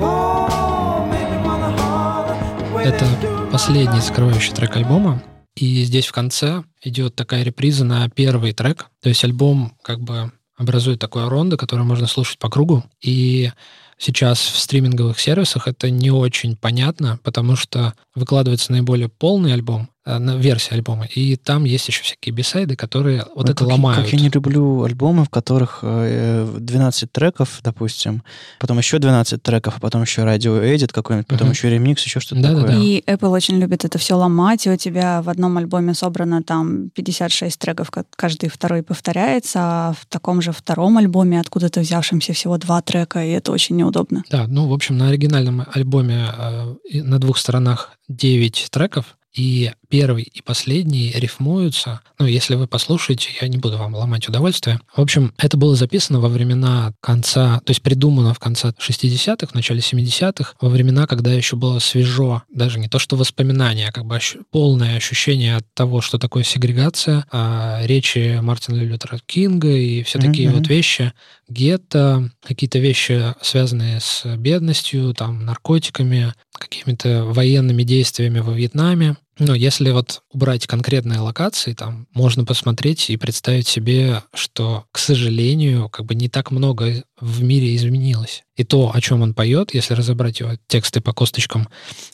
Oh, 0.00 1.08
wanna 1.44 1.70
holler 1.76 2.36
Это 2.84 3.06
последний 3.50 4.00
закрывающий 4.00 4.54
трек 4.54 4.76
альбома. 4.76 5.20
И 5.56 5.82
здесь 5.82 6.06
в 6.06 6.12
конце 6.12 6.62
идет 6.80 7.16
такая 7.16 7.42
реприза 7.42 7.84
на 7.84 8.08
первый 8.08 8.52
трек. 8.52 8.86
То 9.02 9.08
есть 9.08 9.24
альбом 9.24 9.72
как 9.82 10.00
бы 10.00 10.30
образует 10.60 10.98
такое 10.98 11.28
рондо, 11.28 11.56
которое 11.56 11.84
можно 11.84 12.06
слушать 12.06 12.38
по 12.38 12.50
кругу. 12.50 12.84
И 13.00 13.50
сейчас 13.96 14.38
в 14.38 14.58
стриминговых 14.58 15.18
сервисах 15.18 15.66
это 15.66 15.88
не 15.88 16.10
очень 16.10 16.54
понятно, 16.54 17.18
потому 17.24 17.56
что 17.56 17.94
выкладывается 18.14 18.70
наиболее 18.70 19.08
полный 19.08 19.54
альбом, 19.54 19.88
версия 20.06 20.74
альбома, 20.74 21.04
и 21.04 21.36
там 21.36 21.64
есть 21.64 21.86
еще 21.88 22.02
всякие 22.02 22.34
бисайды, 22.34 22.74
которые 22.74 23.24
вот 23.34 23.44
Ой, 23.46 23.52
это 23.52 23.54
как 23.54 23.68
я- 23.68 23.74
ломают. 23.74 24.04
Как 24.04 24.12
я 24.12 24.18
не 24.18 24.30
люблю 24.30 24.82
альбомы, 24.84 25.24
в 25.24 25.28
которых 25.28 25.80
э, 25.82 26.56
12 26.58 27.12
треков, 27.12 27.60
допустим, 27.62 28.22
потом 28.58 28.78
еще 28.78 28.98
12 28.98 29.42
треков, 29.42 29.74
а 29.76 29.80
потом 29.80 30.02
еще 30.02 30.24
радио-эдит 30.24 30.92
какой-нибудь, 30.92 31.26
потом 31.26 31.48
Мгм. 31.48 31.52
еще 31.52 31.70
ремикс, 31.70 32.02
еще 32.04 32.18
что-то 32.20 32.40
Да-да-да. 32.42 32.66
такое. 32.68 32.78
И 32.82 33.04
Apple 33.06 33.28
очень 33.28 33.58
любит 33.58 33.84
это 33.84 33.98
все 33.98 34.14
ломать, 34.14 34.66
и 34.66 34.70
у 34.70 34.76
тебя 34.76 35.20
в 35.22 35.28
одном 35.28 35.58
альбоме 35.58 35.92
собрано 35.94 36.42
там 36.42 36.88
56 36.90 37.58
треков, 37.58 37.90
ка- 37.90 38.06
каждый 38.16 38.48
второй 38.48 38.82
повторяется, 38.82 39.58
а 39.60 39.92
в 40.00 40.06
таком 40.06 40.40
же 40.40 40.52
втором 40.52 40.96
альбоме 40.96 41.38
откуда-то 41.40 41.80
взявшемся 41.80 42.32
всего 42.32 42.56
два 42.56 42.80
трека, 42.80 43.22
и 43.24 43.30
это 43.30 43.52
очень 43.52 43.76
неудобно. 43.76 44.24
Да, 44.30 44.46
ну, 44.48 44.66
в 44.66 44.72
общем, 44.72 44.96
на 44.96 45.08
оригинальном 45.08 45.64
альбоме 45.74 46.26
э, 46.38 47.02
на 47.02 47.18
двух 47.18 47.36
сторонах 47.38 47.92
9 48.08 48.68
треков, 48.70 49.16
и 49.32 49.70
первый 49.90 50.22
и 50.22 50.40
последний 50.40 51.12
рифмуются. 51.14 52.00
Ну, 52.18 52.26
если 52.26 52.54
вы 52.54 52.66
послушаете, 52.66 53.28
я 53.40 53.48
не 53.48 53.58
буду 53.58 53.76
вам 53.76 53.94
ломать 53.94 54.28
удовольствие. 54.28 54.80
В 54.94 55.00
общем, 55.00 55.34
это 55.36 55.56
было 55.56 55.74
записано 55.74 56.20
во 56.20 56.28
времена 56.28 56.92
конца, 57.00 57.60
то 57.64 57.72
есть 57.72 57.82
придумано 57.82 58.32
в 58.32 58.38
конце 58.38 58.72
60-х, 58.78 59.48
в 59.48 59.54
начале 59.54 59.80
70-х, 59.80 60.54
во 60.60 60.68
времена, 60.68 61.06
когда 61.06 61.32
еще 61.32 61.56
было 61.56 61.80
свежо, 61.80 62.42
даже 62.48 62.78
не 62.78 62.88
то 62.88 62.98
что 62.98 63.16
воспоминания, 63.16 63.88
а 63.88 63.92
как 63.92 64.06
бы 64.06 64.16
ощу- 64.16 64.44
полное 64.50 64.96
ощущение 64.96 65.56
от 65.56 65.66
того, 65.74 66.00
что 66.00 66.18
такое 66.18 66.44
сегрегация, 66.44 67.26
а, 67.32 67.80
речи 67.84 68.38
Мартина 68.40 68.76
Лютера 68.76 69.18
Кинга 69.26 69.68
и 69.68 70.04
все 70.04 70.20
такие 70.20 70.48
мгм. 70.48 70.58
вот 70.58 70.68
вещи, 70.68 71.12
гетто, 71.48 72.30
какие-то 72.46 72.78
вещи, 72.78 73.34
связанные 73.42 74.00
с 74.00 74.24
бедностью, 74.36 75.12
там, 75.14 75.44
наркотиками, 75.44 76.32
какими-то 76.52 77.24
военными 77.24 77.82
действиями 77.82 78.38
во 78.38 78.52
Вьетнаме. 78.52 79.16
Но 79.40 79.54
если 79.54 79.90
вот 79.90 80.22
убрать 80.30 80.66
конкретные 80.66 81.18
локации, 81.18 81.72
там 81.72 82.06
можно 82.12 82.44
посмотреть 82.44 83.08
и 83.08 83.16
представить 83.16 83.66
себе, 83.66 84.22
что, 84.34 84.84
к 84.92 84.98
сожалению, 84.98 85.88
как 85.88 86.04
бы 86.04 86.14
не 86.14 86.28
так 86.28 86.50
много 86.50 87.02
в 87.18 87.42
мире 87.42 87.74
изменилось. 87.74 88.44
И 88.54 88.64
то, 88.64 88.92
о 88.94 89.00
чем 89.00 89.22
он 89.22 89.32
поет, 89.32 89.72
если 89.72 89.94
разобрать 89.94 90.40
его 90.40 90.52
тексты 90.66 91.00
по 91.00 91.14
косточкам, 91.14 91.68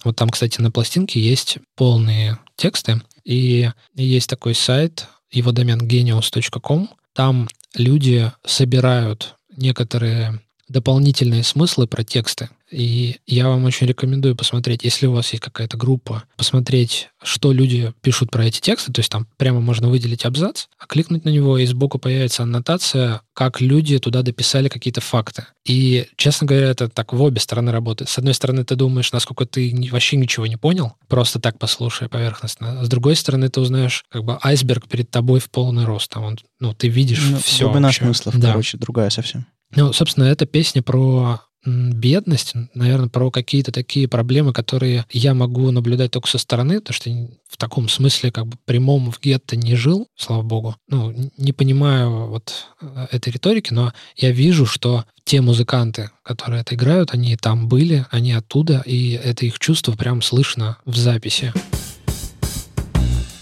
вот 0.04 0.14
там, 0.14 0.30
кстати, 0.30 0.60
на 0.60 0.70
пластинке 0.70 1.20
есть 1.20 1.58
полные 1.74 2.38
тексты, 2.54 3.02
и 3.24 3.70
есть 3.96 4.30
такой 4.30 4.54
сайт, 4.54 5.08
его 5.32 5.50
домен 5.50 5.80
genius.com, 5.80 6.88
там 7.12 7.48
люди 7.74 8.30
собирают 8.44 9.34
некоторые 9.56 10.40
дополнительные 10.68 11.44
смыслы 11.44 11.86
про 11.86 12.04
тексты. 12.04 12.48
И 12.70 13.18
я 13.26 13.48
вам 13.48 13.64
очень 13.64 13.86
рекомендую 13.86 14.34
посмотреть, 14.34 14.82
если 14.82 15.06
у 15.06 15.12
вас 15.12 15.30
есть 15.32 15.42
какая-то 15.42 15.76
группа, 15.76 16.24
посмотреть, 16.36 17.10
что 17.22 17.52
люди 17.52 17.92
пишут 18.02 18.32
про 18.32 18.44
эти 18.46 18.60
тексты. 18.60 18.92
То 18.92 18.98
есть 18.98 19.10
там 19.10 19.28
прямо 19.36 19.60
можно 19.60 19.88
выделить 19.88 20.24
абзац, 20.24 20.64
а 20.76 20.86
кликнуть 20.86 21.24
на 21.24 21.28
него, 21.28 21.58
и 21.58 21.66
сбоку 21.66 22.00
появится 22.00 22.42
аннотация, 22.42 23.20
как 23.34 23.60
люди 23.60 23.98
туда 24.00 24.22
дописали 24.22 24.68
какие-то 24.68 25.00
факты. 25.00 25.46
И, 25.64 26.06
честно 26.16 26.48
говоря, 26.48 26.66
это 26.66 26.88
так 26.88 27.12
в 27.12 27.22
обе 27.22 27.38
стороны 27.38 27.70
работает. 27.70 28.10
С 28.10 28.18
одной 28.18 28.34
стороны, 28.34 28.64
ты 28.64 28.74
думаешь, 28.74 29.12
насколько 29.12 29.46
ты 29.46 29.72
вообще 29.92 30.16
ничего 30.16 30.48
не 30.48 30.56
понял, 30.56 30.94
просто 31.06 31.38
так 31.38 31.60
послушай 31.60 32.08
поверхностно. 32.08 32.84
С 32.84 32.88
другой 32.88 33.14
стороны, 33.14 33.48
ты 33.48 33.60
узнаешь, 33.60 34.04
как 34.10 34.24
бы 34.24 34.38
айсберг 34.42 34.88
перед 34.88 35.08
тобой 35.08 35.38
в 35.38 35.50
полный 35.50 35.84
рост. 35.84 36.10
Там 36.10 36.24
он, 36.24 36.38
ну, 36.58 36.74
ты 36.74 36.88
видишь 36.88 37.22
Ну, 37.30 37.38
все. 37.38 37.66
Глубина 37.66 37.92
смыслов, 37.92 38.36
Да. 38.38 38.48
короче, 38.48 38.76
другая 38.76 39.10
совсем. 39.10 39.46
Ну, 39.76 39.92
собственно, 39.92 40.24
эта 40.24 40.46
песня 40.46 40.82
про 40.82 41.42
бедность, 41.66 42.54
наверное, 42.74 43.08
про 43.08 43.30
какие-то 43.30 43.72
такие 43.72 44.08
проблемы, 44.08 44.52
которые 44.52 45.04
я 45.10 45.34
могу 45.34 45.70
наблюдать 45.70 46.12
только 46.12 46.28
со 46.28 46.38
стороны, 46.38 46.80
потому 46.80 46.94
что 46.94 47.10
в 47.48 47.56
таком 47.56 47.88
смысле 47.88 48.30
как 48.30 48.46
бы 48.46 48.56
прямом 48.64 49.10
в 49.10 49.20
гетто 49.20 49.56
не 49.56 49.74
жил, 49.74 50.08
слава 50.16 50.42
богу. 50.42 50.76
Ну, 50.88 51.14
не 51.36 51.52
понимаю 51.52 52.28
вот 52.28 52.66
э, 52.80 53.06
этой 53.10 53.32
риторики, 53.32 53.72
но 53.72 53.92
я 54.16 54.30
вижу, 54.30 54.64
что 54.64 55.04
те 55.24 55.40
музыканты, 55.40 56.10
которые 56.22 56.60
это 56.60 56.76
играют, 56.76 57.12
они 57.12 57.36
там 57.36 57.68
были, 57.68 58.06
они 58.10 58.32
оттуда, 58.32 58.82
и 58.86 59.10
это 59.10 59.44
их 59.44 59.58
чувство 59.58 59.92
прям 59.92 60.22
слышно 60.22 60.78
в 60.84 60.96
записи. 60.96 61.52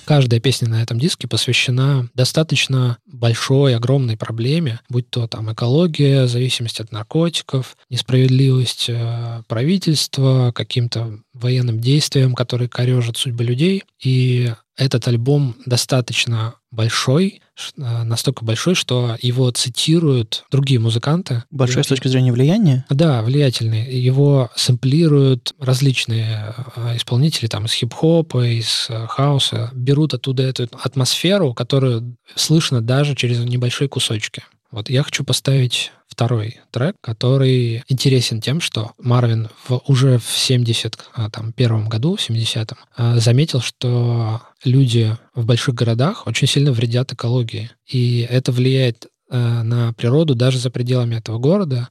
Каждая 0.05 0.41
песня 0.41 0.69
на 0.69 0.83
этом 0.83 0.99
диске 0.99 1.27
посвящена 1.27 2.09
достаточно 2.15 2.99
большой, 3.07 3.75
огромной 3.75 4.17
проблеме, 4.17 4.81
будь 4.89 5.09
то 5.09 5.27
там 5.27 5.53
экология, 5.53 6.27
зависимость 6.27 6.81
от 6.81 6.93
наркотиков, 6.93 7.77
несправедливость 7.91 8.87
э, 8.89 9.43
правительства, 9.49 10.53
каким-то 10.55 11.19
военным 11.33 11.81
действиям, 11.81 12.35
которые 12.35 12.69
корежат 12.69 13.17
судьбы 13.17 13.45
людей. 13.45 13.85
И 14.03 14.53
этот 14.77 15.09
альбом 15.09 15.57
достаточно 15.65 16.55
большой, 16.71 17.41
настолько 17.77 18.45
большой, 18.45 18.75
что 18.75 19.17
его 19.21 19.51
цитируют 19.51 20.45
другие 20.51 20.81
музыканты. 20.81 21.45
Большое 21.51 21.85
с 21.85 21.87
И- 21.87 21.91
точки 21.91 22.09
зрения 22.09 22.33
влияния. 22.33 22.85
да, 22.91 23.23
влиятельный. 23.23 23.95
Его 23.95 24.51
сэмплируют 24.57 25.55
различные 25.59 26.55
э, 26.77 26.97
исполнители 26.97 27.47
там 27.47 27.67
из 27.67 27.73
хип-хопа, 27.73 28.47
из 28.47 28.87
э, 28.89 29.07
хаоса, 29.09 29.71
берут 29.75 30.15
оттуда 30.15 30.43
эту 30.43 30.69
атмосферу, 30.83 31.55
которую 31.55 32.17
слышно 32.35 32.81
даже 32.81 33.15
через 33.15 33.39
небольшие 33.39 33.89
кусочки. 33.89 34.43
Вот 34.71 34.91
я 34.91 35.03
хочу 35.05 35.23
поставить 35.25 35.93
второй 36.15 36.61
трек, 36.71 36.95
который 37.01 37.83
интересен 37.89 38.41
тем, 38.41 38.61
что 38.61 38.93
Марвин 38.99 39.49
в, 39.69 39.83
уже 39.87 40.19
в 40.19 40.25
71 40.25 41.89
году, 41.89 42.17
в 42.17 42.21
70-м, 42.21 42.79
э, 42.97 43.21
заметил, 43.21 43.61
что 43.61 44.43
люди 44.65 45.17
в 45.35 45.45
больших 45.45 45.75
городах 45.75 46.27
очень 46.27 46.47
сильно 46.47 46.73
вредят 46.73 47.13
экологии. 47.13 47.71
И 47.87 48.27
это 48.31 48.53
влияет 48.53 49.09
э, 49.31 49.63
на 49.63 49.93
природу 49.95 50.35
даже 50.35 50.59
за 50.59 50.71
пределами 50.71 51.17
этого 51.17 51.39
города. 51.39 51.89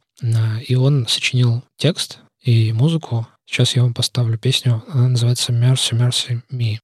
И 0.67 0.75
он 0.75 1.05
сочинил 1.07 1.63
текст 1.75 2.19
и 2.41 2.71
музыку. 2.71 3.27
Сейчас 3.45 3.75
я 3.75 3.83
вам 3.83 3.93
поставлю 3.93 4.37
песню. 4.37 4.83
Она 4.87 5.09
называется 5.09 5.51
Mercy, 5.51 5.91
Mercy 5.91 6.41
Me. 6.49 6.77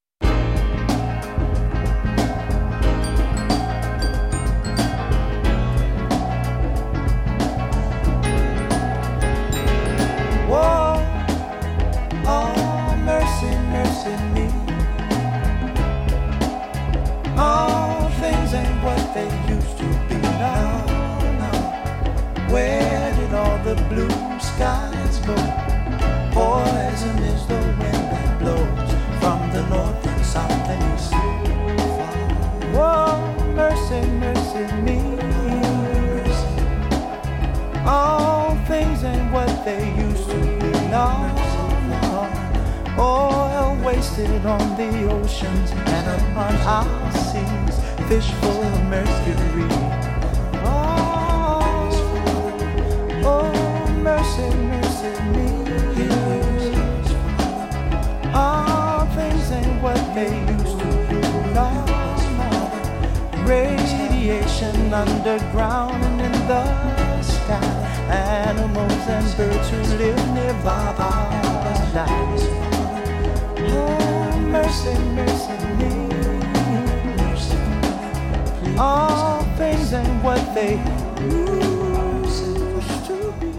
wasted 43.90 44.46
on 44.46 44.78
the 44.78 45.12
oceans 45.12 45.72
and 45.72 46.08
upon 46.22 46.54
our 46.78 47.12
seas, 47.12 47.76
fish 48.08 48.30
full 48.40 48.62
of 48.62 48.84
mercury. 48.84 49.70
Oh, 50.64 51.90
oh 53.26 53.52
mercy, 54.08 54.48
mercy 54.74 55.14
me. 55.34 55.50
Our 58.32 59.08
things 59.16 59.52
ain't 59.58 59.82
what 59.82 60.02
they 60.14 60.34
used 60.54 60.78
to 60.82 60.90
be. 61.10 61.20
No, 61.58 61.70
no. 62.40 62.52
Radiation 63.48 64.94
underground 64.94 66.04
and 66.04 66.22
in 66.28 66.36
the 66.48 67.24
sky. 67.24 67.70
Animals 68.08 69.06
and 69.16 69.28
birds 69.36 69.70
who 69.72 69.82
live 69.98 70.24
nearby 70.36 70.94
are 71.00 71.94
dying. 71.94 72.69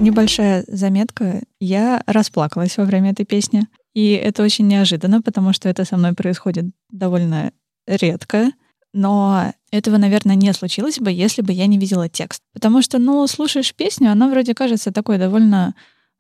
Небольшая 0.01 0.65
заметка. 0.67 1.43
Я 1.59 2.03
расплакалась 2.07 2.77
во 2.77 2.85
время 2.85 3.11
этой 3.11 3.27
песни. 3.27 3.67
И 3.93 4.13
это 4.13 4.43
очень 4.43 4.67
неожиданно, 4.69 5.21
потому 5.21 5.53
что 5.53 5.69
это 5.69 5.85
со 5.85 5.97
мной 5.97 6.15
происходит 6.15 6.67
довольно 6.91 7.53
редко. 7.87 8.53
Но 8.93 9.53
этого, 9.71 9.99
наверное, 9.99 10.37
не 10.37 10.53
случилось 10.53 10.99
бы, 10.99 11.11
если 11.11 11.43
бы 11.43 11.53
я 11.53 11.67
не 11.67 11.79
видела 11.79 12.09
текст. 12.09 12.41
Потому 12.53 12.83
что, 12.83 12.99
ну, 12.99 13.27
слушаешь 13.27 13.75
песню, 13.75 14.11
она 14.11 14.29
вроде 14.29 14.55
кажется 14.55 14.91
такой 14.91 15.19
довольно 15.19 15.75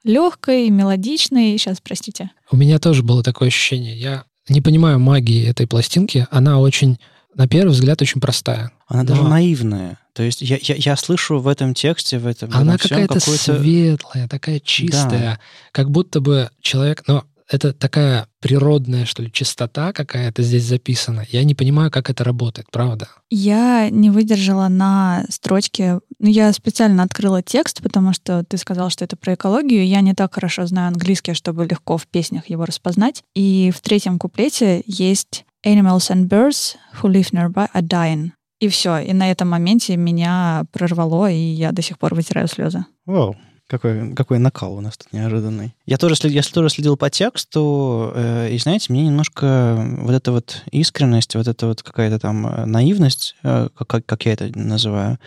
легкой, 0.04 0.68
мелодичной. 0.70 1.56
Сейчас, 1.58 1.80
простите. 1.80 2.30
У 2.50 2.56
меня 2.56 2.78
тоже 2.78 3.02
было 3.02 3.22
такое 3.22 3.48
ощущение. 3.48 3.96
Я 3.96 4.24
не 4.50 4.60
понимаю 4.60 4.98
магии 4.98 5.46
этой 5.46 5.66
пластинки. 5.66 6.26
Она 6.30 6.58
очень, 6.58 6.98
на 7.34 7.48
первый 7.48 7.70
взгляд, 7.70 8.02
очень 8.02 8.20
простая. 8.20 8.72
Она 8.88 9.02
Но 9.02 9.08
даже 9.08 9.22
наивная. 9.22 9.98
То 10.12 10.24
есть 10.24 10.42
я, 10.42 10.58
я, 10.60 10.74
я 10.74 10.96
слышу 10.96 11.38
в 11.38 11.46
этом 11.46 11.72
тексте, 11.72 12.18
в 12.18 12.26
этом, 12.26 12.50
Она 12.52 12.76
какая-то 12.76 13.20
светлая, 13.20 14.28
такая 14.28 14.60
чистая, 14.60 15.38
как 15.72 15.90
будто 15.90 16.20
бы 16.20 16.50
человек... 16.60 17.04
Но 17.06 17.24
это 17.50 17.72
такая 17.72 18.28
природная, 18.40 19.04
что 19.04 19.22
ли, 19.22 19.32
чистота 19.32 19.92
какая-то 19.92 20.42
здесь 20.42 20.64
записана. 20.64 21.26
Я 21.30 21.42
не 21.42 21.56
понимаю, 21.56 21.90
как 21.90 22.08
это 22.08 22.22
работает, 22.22 22.68
правда? 22.70 23.08
Я 23.28 23.90
не 23.90 24.08
выдержала 24.10 24.68
на 24.68 25.24
строчке. 25.28 26.00
Ну, 26.20 26.28
я 26.28 26.52
специально 26.52 27.02
открыла 27.02 27.42
текст, 27.42 27.82
потому 27.82 28.12
что 28.12 28.44
ты 28.44 28.56
сказал, 28.56 28.88
что 28.90 29.04
это 29.04 29.16
про 29.16 29.34
экологию. 29.34 29.86
Я 29.86 30.00
не 30.00 30.14
так 30.14 30.34
хорошо 30.34 30.66
знаю 30.66 30.88
английский, 30.88 31.34
чтобы 31.34 31.66
легко 31.66 31.98
в 31.98 32.06
песнях 32.06 32.48
его 32.48 32.64
распознать. 32.64 33.24
И 33.34 33.72
в 33.74 33.80
третьем 33.80 34.18
куплете 34.18 34.82
есть 34.86 35.44
Animals 35.66 36.10
and 36.10 36.26
birds 36.26 36.76
who 37.02 37.10
live 37.10 37.32
nearby 37.32 37.68
are 37.74 37.82
dying. 37.82 38.30
И 38.60 38.68
все. 38.68 38.98
И 38.98 39.12
на 39.12 39.30
этом 39.30 39.48
моменте 39.48 39.96
меня 39.96 40.64
прорвало, 40.72 41.30
и 41.30 41.36
я 41.36 41.72
до 41.72 41.82
сих 41.82 41.98
пор 41.98 42.14
вытираю 42.14 42.46
слезы. 42.48 42.84
Вау, 43.04 43.36
какой, 43.70 44.12
какой 44.14 44.38
накал 44.38 44.74
у 44.74 44.80
нас 44.80 44.98
тут 44.98 45.12
неожиданный. 45.12 45.74
Я 45.86 45.96
тоже, 45.96 46.16
след- 46.16 46.32
я 46.32 46.42
тоже 46.42 46.68
следил 46.70 46.96
по 46.96 47.08
тексту, 47.08 48.12
э, 48.14 48.50
и, 48.50 48.58
знаете, 48.58 48.86
мне 48.92 49.06
немножко 49.06 49.76
вот 50.02 50.12
эта 50.14 50.32
вот 50.32 50.62
искренность, 50.72 51.34
вот 51.36 51.48
эта 51.48 51.66
вот 51.66 51.82
какая-то 51.82 52.18
там 52.18 52.46
э, 52.46 52.64
наивность, 52.66 53.36
э, 53.44 53.68
как, 53.86 54.04
как 54.04 54.26
я 54.26 54.32
это 54.32 54.50
называю, 54.58 55.18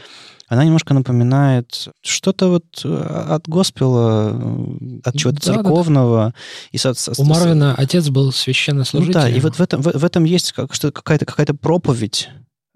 она 0.49 0.65
немножко 0.65 0.93
напоминает 0.93 1.87
что-то 2.01 2.49
вот 2.49 2.65
э, 2.83 3.25
от 3.29 3.47
госпела, 3.47 4.31
э, 4.33 4.99
от 5.05 5.15
чего-то 5.17 5.39
Да-да-да. 5.39 5.53
церковного. 5.63 6.33
И 6.71 6.77
со- 6.77 6.93
со- 6.93 7.13
У 7.19 7.23
Марвина 7.23 7.73
отец 7.75 8.09
был 8.09 8.31
священнослужителем. 8.31 9.21
ну 9.21 9.27
да, 9.31 9.35
и 9.35 9.39
вот 9.39 9.55
в 9.55 9.61
этом, 9.61 9.81
в, 9.81 9.85
в 9.91 10.05
этом 10.05 10.25
есть 10.25 10.51
как, 10.51 10.73
что, 10.75 10.91
какая-то, 10.91 11.25
какая-то 11.25 11.55
проповедь. 11.55 12.29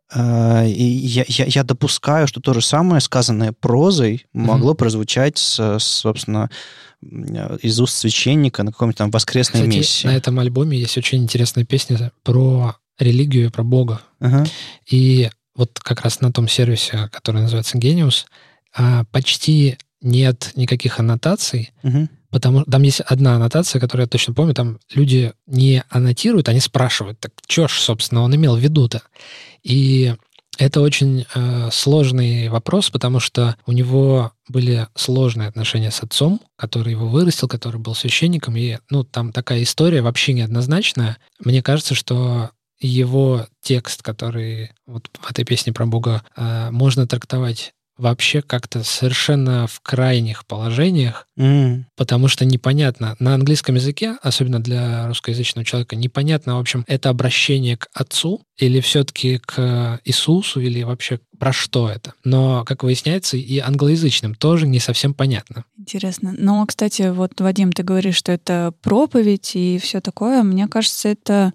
А, 0.09 0.63
я, 0.65 1.25
я, 1.27 1.45
я 1.45 1.63
допускаю, 1.63 2.27
что 2.27 2.39
то 2.39 2.53
же 2.53 2.61
самое, 2.61 3.01
сказанное 3.01 3.51
прозой, 3.51 4.25
могло 4.33 4.73
прозвучать, 4.73 5.37
с, 5.37 5.79
собственно, 5.79 6.49
из 7.01 7.79
уст 7.79 7.95
священника 7.95 8.63
на 8.63 8.71
каком-нибудь 8.71 8.97
там 8.97 9.11
воскресной 9.11 9.61
Кстати, 9.61 9.77
мессе. 9.77 10.07
на 10.07 10.15
этом 10.15 10.39
альбоме 10.39 10.77
есть 10.77 10.97
очень 10.97 11.23
интересная 11.23 11.65
песня 11.65 12.11
про 12.23 12.75
религию, 12.97 13.51
про 13.51 13.63
Бога. 13.63 14.01
Ага. 14.19 14.45
И 14.89 15.29
вот 15.55 15.79
как 15.79 16.01
раз 16.01 16.21
на 16.21 16.31
том 16.31 16.47
сервисе, 16.47 17.09
который 17.11 17.41
называется 17.41 17.77
Genius, 17.77 18.25
а, 18.75 19.03
почти 19.11 19.77
нет 20.01 20.51
никаких 20.55 20.99
аннотаций, 20.99 21.71
Мгм. 21.83 22.09
Потому 22.29 22.63
там 22.65 22.81
есть 22.83 23.01
одна 23.01 23.35
аннотация, 23.35 23.79
которую 23.79 24.05
я 24.05 24.09
точно 24.09 24.33
помню, 24.33 24.53
там 24.53 24.79
люди 24.93 25.33
не 25.45 25.83
аннотируют, 25.89 26.49
они 26.49 26.59
спрашивают, 26.59 27.19
так 27.19 27.31
что 27.47 27.67
ж, 27.67 27.79
собственно, 27.79 28.21
он 28.21 28.35
имел 28.35 28.55
в 28.55 28.59
виду-то? 28.59 29.01
И 29.63 30.13
это 30.57 30.81
очень 30.81 31.25
э, 31.33 31.69
сложный 31.71 32.49
вопрос, 32.49 32.89
потому 32.89 33.19
что 33.19 33.55
у 33.65 33.71
него 33.71 34.31
были 34.47 34.87
сложные 34.95 35.47
отношения 35.47 35.91
с 35.91 36.01
отцом, 36.01 36.41
который 36.55 36.91
его 36.91 37.07
вырастил, 37.07 37.47
который 37.47 37.79
был 37.79 37.93
священником, 37.93 38.55
и 38.55 38.77
ну 38.89 39.03
там 39.03 39.31
такая 39.31 39.63
история 39.63 40.01
вообще 40.01 40.33
неоднозначная. 40.33 41.17
Мне 41.39 41.61
кажется, 41.61 41.93
что 41.93 42.49
его 42.79 43.47
текст, 43.61 44.03
который 44.03 44.71
вот 44.85 45.09
в 45.19 45.29
этой 45.29 45.45
песне 45.45 45.73
про 45.73 45.85
Бога, 45.85 46.23
э, 46.35 46.69
можно 46.71 47.07
трактовать 47.07 47.73
вообще 47.97 48.41
как-то 48.41 48.83
совершенно 48.83 49.67
в 49.67 49.79
крайних 49.81 50.45
положениях, 50.45 51.27
М. 51.37 51.85
потому 51.95 52.27
что 52.27 52.45
непонятно 52.45 53.15
на 53.19 53.33
английском 53.33 53.75
языке, 53.75 54.17
особенно 54.21 54.59
для 54.61 55.07
русскоязычного 55.07 55.65
человека, 55.65 55.95
непонятно, 55.95 56.57
в 56.57 56.59
общем, 56.59 56.83
это 56.87 57.09
обращение 57.09 57.77
к 57.77 57.87
отцу 57.93 58.41
или 58.57 58.79
все-таки 58.79 59.39
к 59.39 59.99
Иисусу, 60.05 60.59
или 60.59 60.83
вообще 60.83 61.19
про 61.39 61.53
что 61.53 61.89
это. 61.89 62.13
Но, 62.23 62.63
как 62.65 62.83
выясняется, 62.83 63.37
и 63.37 63.59
англоязычным 63.59 64.33
тоже 64.35 64.67
не 64.67 64.79
совсем 64.79 65.13
понятно. 65.13 65.65
Интересно. 65.77 66.33
Но, 66.37 66.65
кстати, 66.65 67.09
вот, 67.09 67.39
Вадим, 67.39 67.71
ты 67.71 67.83
говоришь, 67.83 68.15
что 68.15 68.31
это 68.31 68.73
проповедь 68.81 69.55
и 69.55 69.77
все 69.77 70.01
такое. 70.01 70.41
Мне 70.43 70.67
кажется, 70.67 71.09
это, 71.09 71.53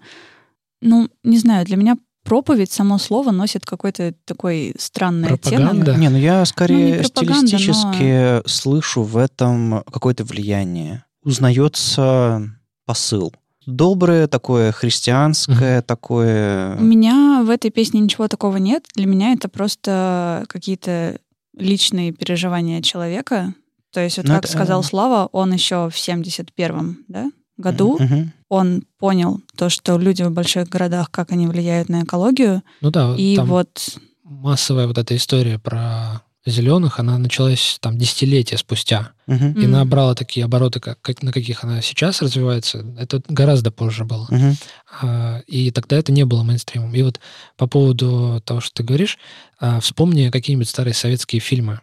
ну, 0.81 1.09
не 1.23 1.37
знаю, 1.37 1.65
для 1.65 1.75
меня 1.75 1.97
проповедь, 2.23 2.71
само 2.71 2.97
слово 2.97 3.31
носит 3.31 3.65
какой-то 3.65 4.13
такой 4.25 4.73
странный 4.77 5.29
Пропаганда? 5.29 5.81
оттенок. 5.81 5.97
Не, 5.99 6.09
ну 6.09 6.17
я 6.17 6.45
скорее 6.45 7.03
пропаганда, 7.03 7.47
стилистически 7.47 8.47
слышу 8.47 9.03
в 9.03 9.17
этом 9.17 9.83
какое-то 9.91 10.23
влияние. 10.23 11.05
Узнается 11.23 12.49
посыл. 12.85 13.33
Доброе, 13.65 14.27
такое 14.27 14.71
христианское, 14.71 15.81
такое... 15.81 16.75
У 16.77 16.83
меня 16.83 17.43
в 17.45 17.49
этой 17.49 17.71
песне 17.71 18.01
ничего 18.01 18.27
такого 18.27 18.57
нет. 18.57 18.85
Для 18.95 19.05
меня 19.05 19.33
это 19.33 19.47
просто 19.47 20.45
какие-то 20.49 21.19
личные 21.57 22.11
переживания 22.11 22.81
человека. 22.81 23.53
То 23.91 24.01
есть, 24.01 24.17
вот 24.17 24.27
Ну, 24.27 24.33
как 24.33 24.45
это, 24.45 24.51
сказал 24.51 24.81
э, 24.81 24.83
Слава, 24.83 25.29
он 25.31 25.53
еще 25.53 25.89
в 25.89 25.95
71-м 25.95 27.05
да, 27.07 27.31
году, 27.57 27.97
Мгм. 27.99 28.33
он 28.49 28.83
понял 28.99 29.41
то, 29.55 29.69
что 29.69 29.97
люди 29.97 30.23
в 30.23 30.31
больших 30.31 30.69
городах, 30.69 31.11
как 31.11 31.31
они 31.31 31.47
влияют 31.47 31.89
на 31.89 32.03
экологию. 32.03 32.61
Ну 32.81 32.91
да, 32.91 33.15
И 33.17 33.37
вот 33.39 33.97
массовая 34.23 34.87
вот 34.87 34.97
эта 34.97 35.15
история 35.15 35.59
про 35.59 36.21
зеленых, 36.45 36.99
она 36.99 37.17
началась 37.17 37.77
там 37.79 37.97
десятилетия 37.97 38.57
спустя. 38.57 39.11
Мгм. 39.27 39.53
и 39.53 39.65
набрала 39.67 40.13
такие 40.15 40.43
обороты, 40.43 40.81
как, 40.81 40.99
как- 40.99 41.23
на 41.23 41.31
каких 41.31 41.63
она 41.63 41.81
сейчас 41.81 42.21
развивается, 42.21 42.85
это 42.99 43.21
гораздо 43.29 43.71
позже 43.71 44.03
было. 44.03 44.27
Мгм. 44.29 44.55
А, 45.01 45.39
И 45.47 45.71
тогда 45.71 45.95
это 45.95 46.11
не 46.11 46.25
было 46.25 46.43
мейнстримом. 46.43 46.93
И 46.93 47.01
вот 47.03 47.21
по 47.55 47.67
поводу 47.67 48.41
того, 48.45 48.59
что 48.59 48.73
ты 48.73 48.83
говоришь, 48.83 49.17
а, 49.59 49.79
вспомни 49.79 50.29
какие-нибудь 50.29 50.67
старые 50.67 50.93
советские 50.93 51.39
фильмы. 51.39 51.79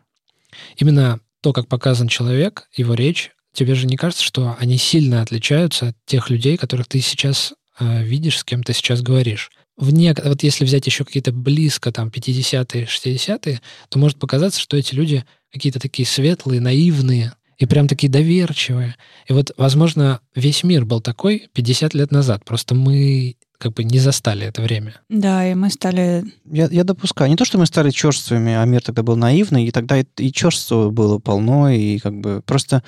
Именно 0.76 1.20
то, 1.40 1.54
как 1.54 1.66
показан 1.68 2.09
человек, 2.09 2.68
его 2.76 2.92
речь, 2.92 3.30
тебе 3.53 3.75
же 3.75 3.87
не 3.87 3.97
кажется, 3.97 4.25
что 4.25 4.57
они 4.59 4.77
сильно 4.79 5.23
отличаются 5.23 5.89
от 5.89 5.97
тех 6.07 6.31
людей, 6.31 6.57
которых 6.57 6.89
ты 6.89 7.01
сейчас 7.01 7.55
а, 7.79 8.03
видишь, 8.03 8.39
с 8.39 8.45
кем 8.45 8.63
ты 8.63 8.73
сейчас 8.73 9.03
говоришь. 9.03 9.51
В 9.77 9.93
нек- 9.93 10.21
Вот 10.29 10.43
если 10.43 10.65
взять 10.65 10.87
еще 10.87 11.05
какие-то 11.05 11.33
близко 11.33 11.91
там 11.91 12.09
50-е, 12.09 12.85
60-е, 12.85 13.61
то 13.89 13.99
может 13.99 14.19
показаться, 14.19 14.61
что 14.61 14.77
эти 14.77 14.95
люди 14.95 15.25
какие-то 15.53 15.81
такие 15.81 16.07
светлые, 16.07 16.61
наивные 16.61 17.33
и 17.57 17.67
прям 17.67 17.89
такие 17.89 18.11
доверчивые. 18.11 18.97
И 19.27 19.33
вот, 19.33 19.53
возможно, 19.57 20.21
весь 20.35 20.63
мир 20.63 20.85
был 20.85 21.01
такой 21.01 21.49
50 21.55 21.95
лет 21.95 22.11
назад. 22.11 22.45
Просто 22.45 22.75
мы 22.75 23.37
как 23.61 23.75
бы 23.75 23.85
не 23.85 23.99
застали 23.99 24.46
это 24.46 24.62
время. 24.62 24.94
да, 25.11 25.46
и 25.46 25.55
мы 25.55 25.70
стали 25.70 26.25
Я, 26.51 26.66
я 26.70 26.83
допускаю. 26.83 27.31
Не 27.31 27.37
то, 27.37 27.44
что 27.44 27.59
мы 27.59 27.66
стали 27.66 27.90
черствыми, 27.90 28.55
а 28.55 28.64
мир 28.64 28.83
тогда 28.83 29.03
был 29.03 29.16
наивный, 29.16 29.66
и 29.66 29.70
тогда 29.70 29.99
и, 29.99 30.05
и 30.16 30.33
черства 30.33 30.88
было 30.90 31.18
полно, 31.18 31.68
и 31.70 31.99
как 31.99 32.14
бы 32.14 32.42
просто... 32.46 32.83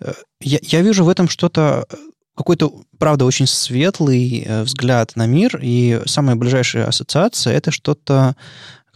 э, 0.00 0.12
Я, 0.40 0.58
я 0.62 0.82
вижу 0.82 1.04
в 1.04 1.08
этом 1.08 1.28
что-то, 1.28 1.86
э, 1.88 1.96
какой-то, 2.36 2.72
правда, 2.98 3.24
очень 3.24 3.46
светлый 3.46 4.44
э, 4.44 4.62
взгляд 4.64 5.14
на 5.16 5.26
мир, 5.26 5.60
и 5.62 6.02
самая 6.06 6.34
ближайшая 6.36 6.86
ассоциация— 6.88 7.52
это 7.56 7.70
что-то 7.70 8.34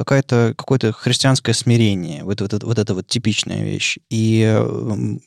какая-то, 0.01 0.55
какое-то 0.57 0.93
христианское 0.93 1.53
смирение, 1.53 2.25
вот, 2.25 2.41
вот, 2.41 2.65
вот 2.65 2.79
это 2.79 2.95
вот 2.95 3.07
типичная 3.07 3.63
вещь. 3.63 3.99
И 4.09 4.43
э, 4.51 5.19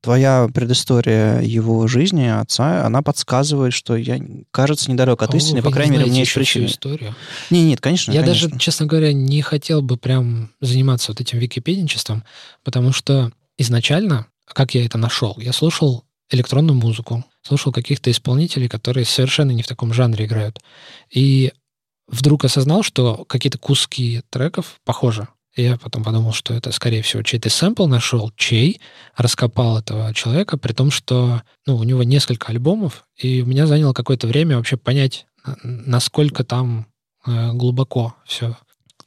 твоя 0.00 0.48
предыстория 0.54 1.42
его 1.42 1.86
жизни, 1.86 2.24
отца, 2.24 2.86
она 2.86 3.02
подсказывает, 3.02 3.74
что 3.74 3.94
я, 3.94 4.18
кажется, 4.50 4.90
недалек 4.90 5.20
от 5.20 5.34
О, 5.34 5.36
истины, 5.36 5.58
вы 5.58 5.64
по 5.64 5.66
не 5.66 5.74
крайней 5.74 5.98
мере, 5.98 6.10
есть 6.10 6.30
еще 6.30 6.44
всю 6.44 6.64
историю. 6.64 7.14
Не, 7.50 7.62
нет, 7.62 7.82
конечно, 7.82 8.10
Я 8.10 8.22
конечно. 8.22 8.48
даже, 8.48 8.58
честно 8.58 8.86
говоря, 8.86 9.12
не 9.12 9.42
хотел 9.42 9.82
бы 9.82 9.98
прям 9.98 10.50
заниматься 10.62 11.12
вот 11.12 11.20
этим 11.20 11.38
википедничеством, 11.38 12.24
потому 12.64 12.94
что 12.94 13.32
изначально, 13.58 14.28
как 14.46 14.74
я 14.74 14.86
это 14.86 14.96
нашел, 14.96 15.36
я 15.40 15.52
слушал 15.52 16.04
электронную 16.30 16.78
музыку, 16.78 17.22
слушал 17.42 17.70
каких-то 17.70 18.10
исполнителей, 18.10 18.70
которые 18.70 19.04
совершенно 19.04 19.50
не 19.50 19.62
в 19.62 19.66
таком 19.66 19.92
жанре 19.92 20.24
играют. 20.24 20.58
И 21.10 21.52
вдруг 22.12 22.44
осознал, 22.44 22.84
что 22.84 23.24
какие-то 23.24 23.58
куски 23.58 24.22
треков 24.30 24.80
похожи. 24.84 25.26
Я 25.56 25.76
потом 25.76 26.02
подумал, 26.02 26.32
что 26.32 26.54
это, 26.54 26.72
скорее 26.72 27.02
всего, 27.02 27.22
чей-то 27.22 27.50
сэмпл 27.50 27.86
нашел, 27.86 28.32
чей, 28.36 28.80
раскопал 29.16 29.78
этого 29.78 30.14
человека, 30.14 30.56
при 30.56 30.72
том, 30.72 30.90
что 30.90 31.42
ну, 31.66 31.76
у 31.76 31.82
него 31.82 32.02
несколько 32.04 32.48
альбомов, 32.48 33.04
и 33.16 33.42
у 33.42 33.46
меня 33.46 33.66
заняло 33.66 33.92
какое-то 33.92 34.26
время 34.26 34.56
вообще 34.56 34.76
понять, 34.76 35.26
насколько 35.62 36.44
там 36.44 36.86
э, 37.26 37.52
глубоко 37.52 38.14
все. 38.24 38.56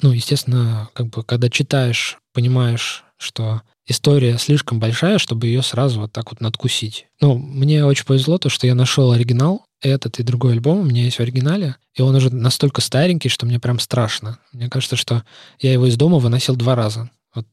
Ну, 0.02 0.12
естественно, 0.12 0.90
как 0.94 1.08
бы, 1.08 1.24
когда 1.24 1.50
читаешь, 1.50 2.18
понимаешь, 2.34 3.06
что 3.18 3.62
история 3.88 4.38
слишком 4.38 4.80
большая, 4.80 5.18
чтобы 5.18 5.48
ее 5.48 5.64
сразу 5.64 6.02
вот 6.02 6.12
так 6.12 6.32
вот 6.32 6.42
надкусить. 6.42 7.08
Ну, 7.22 7.38
мне 7.38 7.86
очень 7.86 8.06
повезло 8.06 8.38
то, 8.38 8.50
что 8.50 8.68
я 8.68 8.76
нашел 8.76 9.12
оригинал, 9.12 9.66
этот 9.82 10.20
и 10.20 10.24
другой 10.24 10.54
альбом 10.54 10.80
у 10.80 10.84
меня 10.84 11.04
есть 11.04 11.18
в 11.18 11.20
оригинале, 11.22 11.76
и 11.94 12.02
он 12.02 12.16
уже 12.16 12.34
настолько 12.34 12.82
старенький, 12.82 13.30
что 13.30 13.46
мне 13.46 13.60
прям 13.60 13.80
страшно. 13.80 14.40
Мне 14.52 14.70
кажется, 14.70 14.96
что 14.96 15.24
я 15.60 15.74
его 15.74 15.86
из 15.86 15.98
дома 15.98 16.18
выносил 16.18 16.56
два 16.56 16.76
раза. 16.76 17.10
Вот 17.34 17.46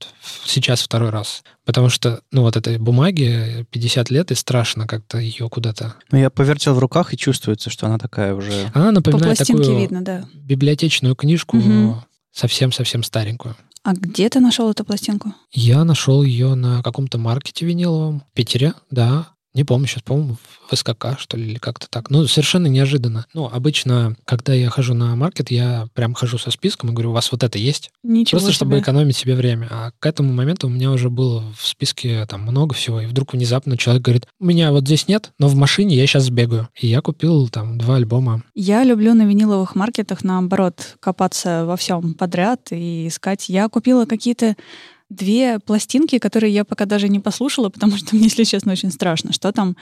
сейчас 0.45 0.81
второй 0.81 1.11
раз. 1.11 1.43
Потому 1.65 1.89
что, 1.89 2.21
ну, 2.31 2.43
вот 2.43 2.57
этой 2.57 2.79
бумаги 2.79 3.67
50 3.71 4.11
лет, 4.11 4.31
и 4.31 4.37
страшно 4.37 4.87
как-то 4.87 5.19
ее 5.19 5.49
куда-то... 5.49 5.95
Ну, 6.13 6.19
я 6.19 6.31
повертел 6.31 6.75
в 6.75 6.79
руках, 6.79 7.13
и 7.13 7.17
чувствуется, 7.17 7.69
что 7.69 7.87
она 7.87 7.99
такая 7.99 8.35
уже... 8.35 8.71
Она 8.75 8.93
напоминает 8.93 9.39
По 9.39 9.45
такую 9.45 9.79
видно, 9.79 10.03
да. 10.03 10.25
библиотечную 10.35 11.17
книжку, 11.17 11.57
Мгм. 11.57 12.05
совсем-совсем 12.31 13.03
старенькую. 13.03 13.57
А 13.83 13.95
где 13.95 14.29
ты 14.29 14.39
нашел 14.39 14.71
эту 14.71 14.85
пластинку? 14.85 15.35
Я 15.51 15.83
нашел 15.83 16.23
ее 16.23 16.55
на 16.55 16.83
каком-то 16.85 17.19
маркете 17.19 17.67
виниловом 17.67 18.21
в 18.21 18.33
Питере, 18.35 18.75
да. 18.93 19.27
Не 19.55 19.65
помню 19.65 19.87
сейчас, 19.87 20.03
по-моему, 20.03 20.37
в 20.69 20.77
СКК, 20.77 21.19
что 21.19 21.37
ли, 21.37 21.45
или 21.51 21.59
как-то 21.59 21.87
так. 21.89 22.09
Ну, 22.09 22.27
совершенно 22.27 22.69
неожиданно. 22.69 23.27
Ну, 23.35 23.51
обычно, 23.53 24.17
когда 24.25 24.55
я 24.55 24.71
хожу 24.71 24.95
на 24.95 25.15
маркет, 25.15 25.51
я 25.51 25.89
прям 25.95 26.15
хожу 26.15 26.39
со 26.39 26.51
списком 26.51 26.91
и 26.91 26.93
говорю, 26.93 27.11
у 27.11 27.13
вас 27.13 27.31
вот 27.33 27.43
это 27.43 27.59
есть? 27.59 27.91
Ничего 28.03 28.39
Просто 28.39 28.53
чтобы 28.55 28.73
себе. 28.73 28.83
экономить 28.83 29.17
себе 29.17 29.35
время. 29.35 29.69
А 29.71 29.91
к 29.99 30.07
этому 30.07 30.33
моменту 30.33 30.69
у 30.69 30.71
меня 30.71 30.91
уже 30.91 31.11
было 31.11 31.45
в 31.57 31.67
списке 31.67 32.25
там 32.27 32.43
много 32.43 32.75
всего. 32.75 33.01
И 33.01 33.07
вдруг 33.07 33.35
внезапно 33.35 33.77
человек 33.77 34.03
говорит, 34.03 34.27
у 34.41 34.47
меня 34.47 34.73
вот 34.73 34.85
здесь 34.85 35.07
нет, 35.09 35.33
но 35.39 35.49
в 35.49 35.55
машине 35.55 35.97
я 35.97 36.07
сейчас 36.07 36.25
сбегаю. 36.25 36.69
И 36.81 36.87
я 36.87 37.03
купил 37.03 37.49
там 37.49 37.77
два 37.77 37.97
альбома. 37.97 38.43
Я 38.55 38.85
люблю 38.85 39.13
на 39.13 39.23
виниловых 39.27 39.75
маркетах, 39.75 40.25
наоборот, 40.25 40.97
копаться 41.01 41.67
во 41.67 41.77
всем 41.77 42.15
подряд 42.15 42.69
и 42.71 43.09
искать. 43.09 43.51
Я 43.51 43.69
купила 43.69 44.07
какие-то 44.07 44.57
две 45.15 45.59
пластинки, 45.59 46.19
которые 46.19 46.53
я 46.53 46.65
пока 46.65 46.85
даже 46.87 47.09
не 47.09 47.21
послушала, 47.21 47.69
потому 47.69 47.97
что 47.97 48.15
мне, 48.15 48.25
если 48.25 48.45
честно, 48.45 48.73
очень 48.73 48.91
страшно. 48.91 49.33
Что 49.33 49.53
там? 49.53 49.77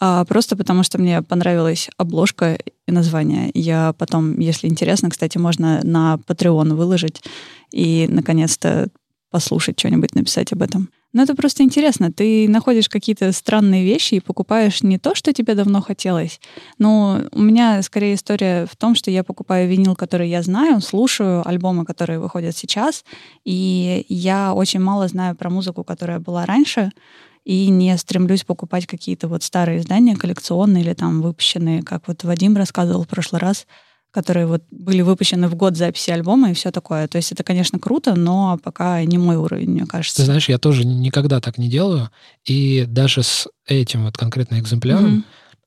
А, 0.00 0.24
просто 0.24 0.56
потому 0.56 0.82
что 0.82 0.98
мне 0.98 1.22
понравилась 1.22 1.88
обложка 1.96 2.58
и 2.86 2.92
название. 2.92 3.50
Я 3.54 3.94
потом, 3.98 4.38
если 4.38 4.68
интересно, 4.68 5.10
кстати, 5.10 5.38
можно 5.38 5.80
на 5.82 6.18
Patreon 6.26 6.74
выложить 6.74 7.22
и, 7.70 8.06
наконец-то, 8.08 8.88
послушать 9.30 9.78
что-нибудь, 9.78 10.14
написать 10.14 10.52
об 10.52 10.62
этом. 10.62 10.90
Но 11.14 11.22
это 11.22 11.34
просто 11.36 11.62
интересно. 11.62 12.12
Ты 12.12 12.48
находишь 12.48 12.88
какие-то 12.88 13.30
странные 13.32 13.84
вещи 13.84 14.16
и 14.16 14.20
покупаешь 14.20 14.82
не 14.82 14.98
то, 14.98 15.14
что 15.14 15.32
тебе 15.32 15.54
давно 15.54 15.80
хотелось, 15.80 16.40
но 16.78 17.22
у 17.30 17.40
меня 17.40 17.80
скорее 17.82 18.14
история 18.14 18.66
в 18.66 18.76
том, 18.76 18.96
что 18.96 19.12
я 19.12 19.22
покупаю 19.22 19.68
винил, 19.68 19.94
который 19.94 20.28
я 20.28 20.42
знаю, 20.42 20.80
слушаю 20.80 21.46
альбомы, 21.48 21.84
которые 21.84 22.18
выходят 22.18 22.56
сейчас, 22.56 23.04
и 23.44 24.04
я 24.08 24.52
очень 24.54 24.80
мало 24.80 25.06
знаю 25.06 25.36
про 25.36 25.50
музыку, 25.50 25.84
которая 25.84 26.18
была 26.18 26.46
раньше, 26.46 26.90
и 27.44 27.68
не 27.68 27.96
стремлюсь 27.96 28.42
покупать 28.42 28.86
какие-то 28.86 29.28
вот 29.28 29.44
старые 29.44 29.78
издания, 29.78 30.16
коллекционные 30.16 30.82
или 30.82 30.94
там 30.94 31.22
выпущенные, 31.22 31.82
как 31.82 32.08
вот 32.08 32.24
Вадим 32.24 32.56
рассказывал 32.56 33.04
в 33.04 33.08
прошлый 33.08 33.40
раз, 33.40 33.66
которые 34.14 34.46
вот 34.46 34.62
были 34.70 35.02
выпущены 35.02 35.48
в 35.48 35.56
год 35.56 35.76
записи 35.76 36.10
альбома 36.10 36.52
и 36.52 36.54
все 36.54 36.70
такое. 36.70 37.08
То 37.08 37.16
есть 37.18 37.32
это, 37.32 37.42
конечно, 37.42 37.80
круто, 37.80 38.14
но 38.14 38.58
пока 38.62 39.02
не 39.02 39.18
мой 39.18 39.34
уровень, 39.34 39.70
мне 39.70 39.86
кажется. 39.86 40.18
Ты 40.18 40.24
знаешь, 40.24 40.48
я 40.48 40.58
тоже 40.58 40.86
никогда 40.86 41.40
так 41.40 41.58
не 41.58 41.68
делаю. 41.68 42.10
И 42.44 42.84
даже 42.86 43.24
с 43.24 43.48
этим 43.66 44.04
вот 44.04 44.16
конкретным 44.16 44.60
экземпляром 44.60 45.10
Мгм. 45.10 45.24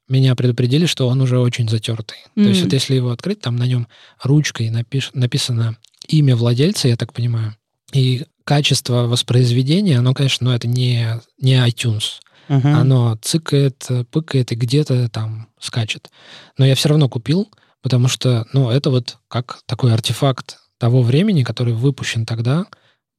меня 0.08 0.34
предупредили, 0.36 0.86
что 0.86 1.10
он 1.10 1.22
уже 1.22 1.40
очень 1.40 1.68
затертый. 1.68 2.20
То 2.36 2.42
есть 2.42 2.64
вот 2.64 2.72
если 2.72 2.96
его 2.96 3.10
открыть, 3.12 3.42
там 3.42 3.58
на 3.58 3.68
нем 3.68 3.90
ручкой 4.24 4.70
напиш- 4.70 5.12
написано 5.14 5.76
имя 6.08 6.38
владельца, 6.38 6.88
я 6.88 6.96
так 6.96 7.12
понимаю, 7.12 7.54
и 7.92 8.26
качество 8.46 9.08
воспроизведения, 9.08 10.00
оно, 10.00 10.14
конечно, 10.14 10.50
ну, 10.50 10.56
это 10.56 10.70
не, 10.70 11.20
не 11.42 11.56
iTunes. 11.56 12.22
Мгм. 12.48 12.68
Оно 12.76 13.18
цыкает, 13.22 13.86
пыкает 14.10 14.54
и 14.54 14.56
где-то 14.56 15.10
там 15.10 15.50
скачет. 15.60 16.10
Но 16.58 16.66
я 16.66 16.76
все 16.76 16.88
равно 16.88 17.10
купил, 17.10 17.50
потому 17.88 18.10
что, 18.10 18.46
ну, 18.52 18.70
это 18.70 18.90
вот 18.90 19.18
как 19.30 19.62
такой 19.66 19.94
артефакт 19.94 20.58
того 20.78 21.02
времени, 21.02 21.44
который 21.44 21.74
выпущен 21.74 22.26
тогда, 22.26 22.66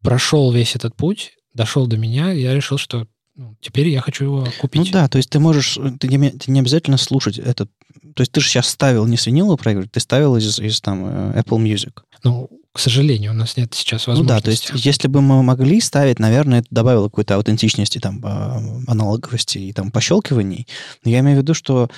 прошел 0.02 0.52
весь 0.52 0.76
этот 0.76 0.94
путь, 0.94 1.38
дошел 1.54 1.87
до 1.87 1.96
меня, 1.96 2.35
и 2.35 2.42
я 2.42 2.54
решил, 2.54 2.76
что 2.76 3.07
ну, 3.35 3.57
теперь 3.62 3.88
я 3.88 4.02
хочу 4.02 4.24
его 4.24 4.40
Ну 4.44 4.52
купить. 4.61 4.92
да, 4.92 5.09
то 5.09 5.16
есть 5.16 5.31
ты 5.31 5.38
можешь, 5.38 5.78
ты 5.98 6.09
не, 6.09 6.31
ты 6.33 6.50
не 6.50 6.61
обязательно 6.61 6.98
слушать 6.98 7.38
этот... 7.38 7.70
То 8.14 8.20
есть 8.20 8.31
ты 8.31 8.42
же 8.42 8.48
сейчас 8.48 8.68
ставил 8.68 9.07
не 9.07 9.16
с 9.16 9.24
винилового 9.24 9.57
проигрывателя, 9.57 9.92
ты 9.92 10.00
ставил 10.00 10.37
из, 10.37 10.59
из 10.59 10.83
там 10.83 11.07
э, 11.07 11.40
Apple 11.40 11.59
Music. 11.62 12.02
Ну, 12.24 12.50
к 12.79 12.81
сожалению, 12.81 13.33
у 13.33 13.35
нас 13.35 13.57
нет 13.57 13.75
сейчас 13.75 14.07
Ну 14.07 14.12
возможности. 14.12 14.37
да, 14.37 14.41
то 14.41 14.51
есть 14.53 14.71
если 14.87 15.09
бы 15.09 15.21
мы 15.21 15.43
могли 15.43 15.81
ставить, 15.81 16.21
наверное, 16.21 16.61
это 16.61 16.69
добавило 16.71 17.09
какой-то 17.09 17.35
аутентичности, 17.35 17.99
там, 17.99 18.25
э, 18.25 18.85
аналоговости 18.87 19.59
и 19.59 19.73
там 19.73 19.91
пощелкиваний. 19.91 20.69
Но 21.05 21.11
я 21.11 21.19
имею 21.19 21.38
в 21.38 21.43
виду, 21.43 21.55
что 21.55 21.91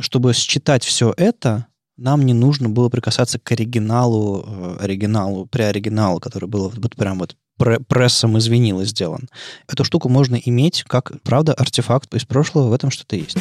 чтобы 0.00 0.34
считать 0.34 0.84
все 0.84 1.14
это, 1.16 1.66
нам 1.96 2.26
не 2.26 2.34
нужно 2.34 2.68
было 2.68 2.90
прикасаться 2.90 3.38
к 3.38 3.50
оригиналу, 3.52 4.44
э, 4.46 4.76
оригиналу, 4.84 5.46
преоригиналу, 5.46 6.20
который 6.20 6.50
был 6.50 6.68
вот, 6.68 6.94
прям 6.96 7.20
вот 7.20 7.34
пре- 7.58 7.82
прессом 7.82 8.36
из 8.36 8.48
винила 8.48 8.84
сделан. 8.84 9.30
Эту 9.68 9.84
штуку 9.84 10.10
можно 10.10 10.36
иметь 10.36 10.84
как, 10.86 11.12
правда, 11.22 11.54
артефакт 11.54 12.12
из 12.14 12.26
прошлого, 12.26 12.68
в 12.68 12.72
этом 12.74 12.90
что-то 12.90 13.16
есть. 13.16 13.38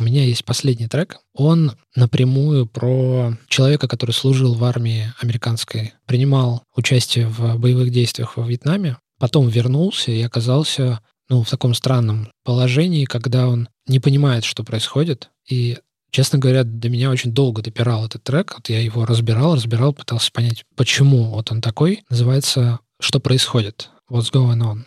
У 0.00 0.02
меня 0.02 0.24
есть 0.24 0.46
последний 0.46 0.88
трек. 0.88 1.18
Он 1.34 1.72
напрямую 1.94 2.66
про 2.66 3.36
человека, 3.48 3.86
который 3.86 4.12
служил 4.12 4.54
в 4.54 4.64
армии 4.64 5.12
американской, 5.20 5.92
принимал 6.06 6.64
участие 6.74 7.28
в 7.28 7.58
боевых 7.58 7.90
действиях 7.90 8.38
во 8.38 8.46
Вьетнаме, 8.46 8.96
потом 9.18 9.48
вернулся 9.48 10.10
и 10.10 10.22
оказался 10.22 11.00
ну, 11.28 11.42
в 11.42 11.50
таком 11.50 11.74
странном 11.74 12.32
положении, 12.44 13.04
когда 13.04 13.46
он 13.46 13.68
не 13.86 14.00
понимает, 14.00 14.44
что 14.44 14.64
происходит. 14.64 15.28
И, 15.46 15.76
честно 16.10 16.38
говоря, 16.38 16.64
до 16.64 16.88
меня 16.88 17.10
очень 17.10 17.32
долго 17.32 17.60
допирал 17.60 18.06
этот 18.06 18.24
трек. 18.24 18.54
Вот 18.56 18.70
я 18.70 18.80
его 18.80 19.04
разбирал, 19.04 19.54
разбирал, 19.54 19.92
пытался 19.92 20.32
понять, 20.32 20.64
почему 20.76 21.24
вот 21.24 21.52
он 21.52 21.60
такой. 21.60 22.04
Называется 22.08 22.80
«Что 23.00 23.20
происходит?» 23.20 23.90
What's 24.10 24.32
going 24.32 24.62
on? 24.62 24.86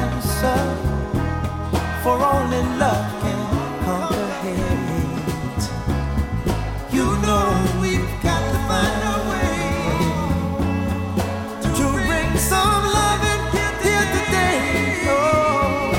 for 0.41 2.17
only 2.17 2.63
love 2.79 3.05
can 3.21 3.41
conquer 3.85 4.27
hate. 4.41 5.65
You 6.91 7.05
know 7.21 7.45
we've 7.79 8.09
got 8.23 8.41
to 8.51 8.57
find 8.69 9.01
a 9.13 9.17
way 9.29 9.55
to 11.77 11.85
bring 12.07 12.31
some 12.37 12.83
love 12.97 13.21
loving 13.21 13.43
here 13.85 14.07
today. 14.17 14.59
Oh, 15.09 15.93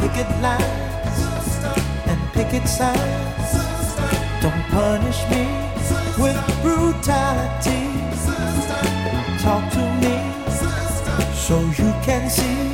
picket 0.00 0.30
lines 0.40 1.18
and 2.06 2.20
picket 2.32 2.66
signs. 2.66 3.50
Don't 4.40 4.64
punish 4.70 5.20
me 5.28 5.42
with 6.16 6.38
brutality. 6.62 7.81
So 11.42 11.58
you 11.76 11.92
can 12.04 12.30
see 12.30 12.71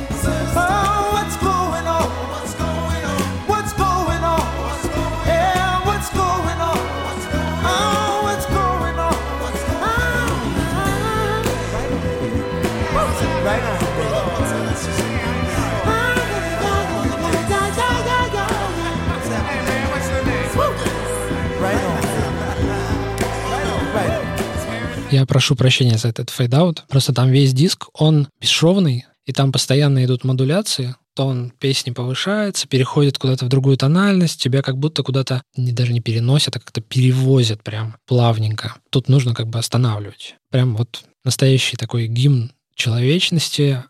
Я 25.19 25.25
прошу 25.25 25.57
прощения 25.57 25.97
за 25.97 26.07
этот 26.07 26.29
fade 26.29 26.57
out. 26.57 26.85
Просто 26.87 27.13
там 27.13 27.29
весь 27.29 27.53
диск, 27.53 27.89
он 27.93 28.29
бесшовный, 28.39 29.05
и 29.25 29.33
там 29.33 29.51
постоянно 29.51 30.05
идут 30.05 30.23
модуляции. 30.23 30.95
Тон 31.13 31.51
песни 31.59 31.91
повышается, 31.91 32.69
переходит 32.69 33.17
куда-то 33.17 33.43
в 33.43 33.49
другую 33.49 33.75
тональность, 33.75 34.41
тебя 34.41 34.61
как 34.61 34.77
будто 34.77 35.03
куда-то 35.03 35.43
не, 35.57 35.73
даже 35.73 35.91
не 35.91 35.99
переносят, 35.99 36.55
а 36.55 36.59
как-то 36.59 36.79
перевозят 36.79 37.61
прям 37.63 37.97
плавненько. 38.07 38.75
Тут 38.89 39.09
нужно 39.09 39.35
как 39.35 39.47
бы 39.47 39.59
останавливать. 39.59 40.35
Прям 40.51 40.77
вот 40.77 41.03
настоящий 41.25 41.75
такой 41.75 42.07
гимн 42.07 42.53
человечности, 42.73 43.83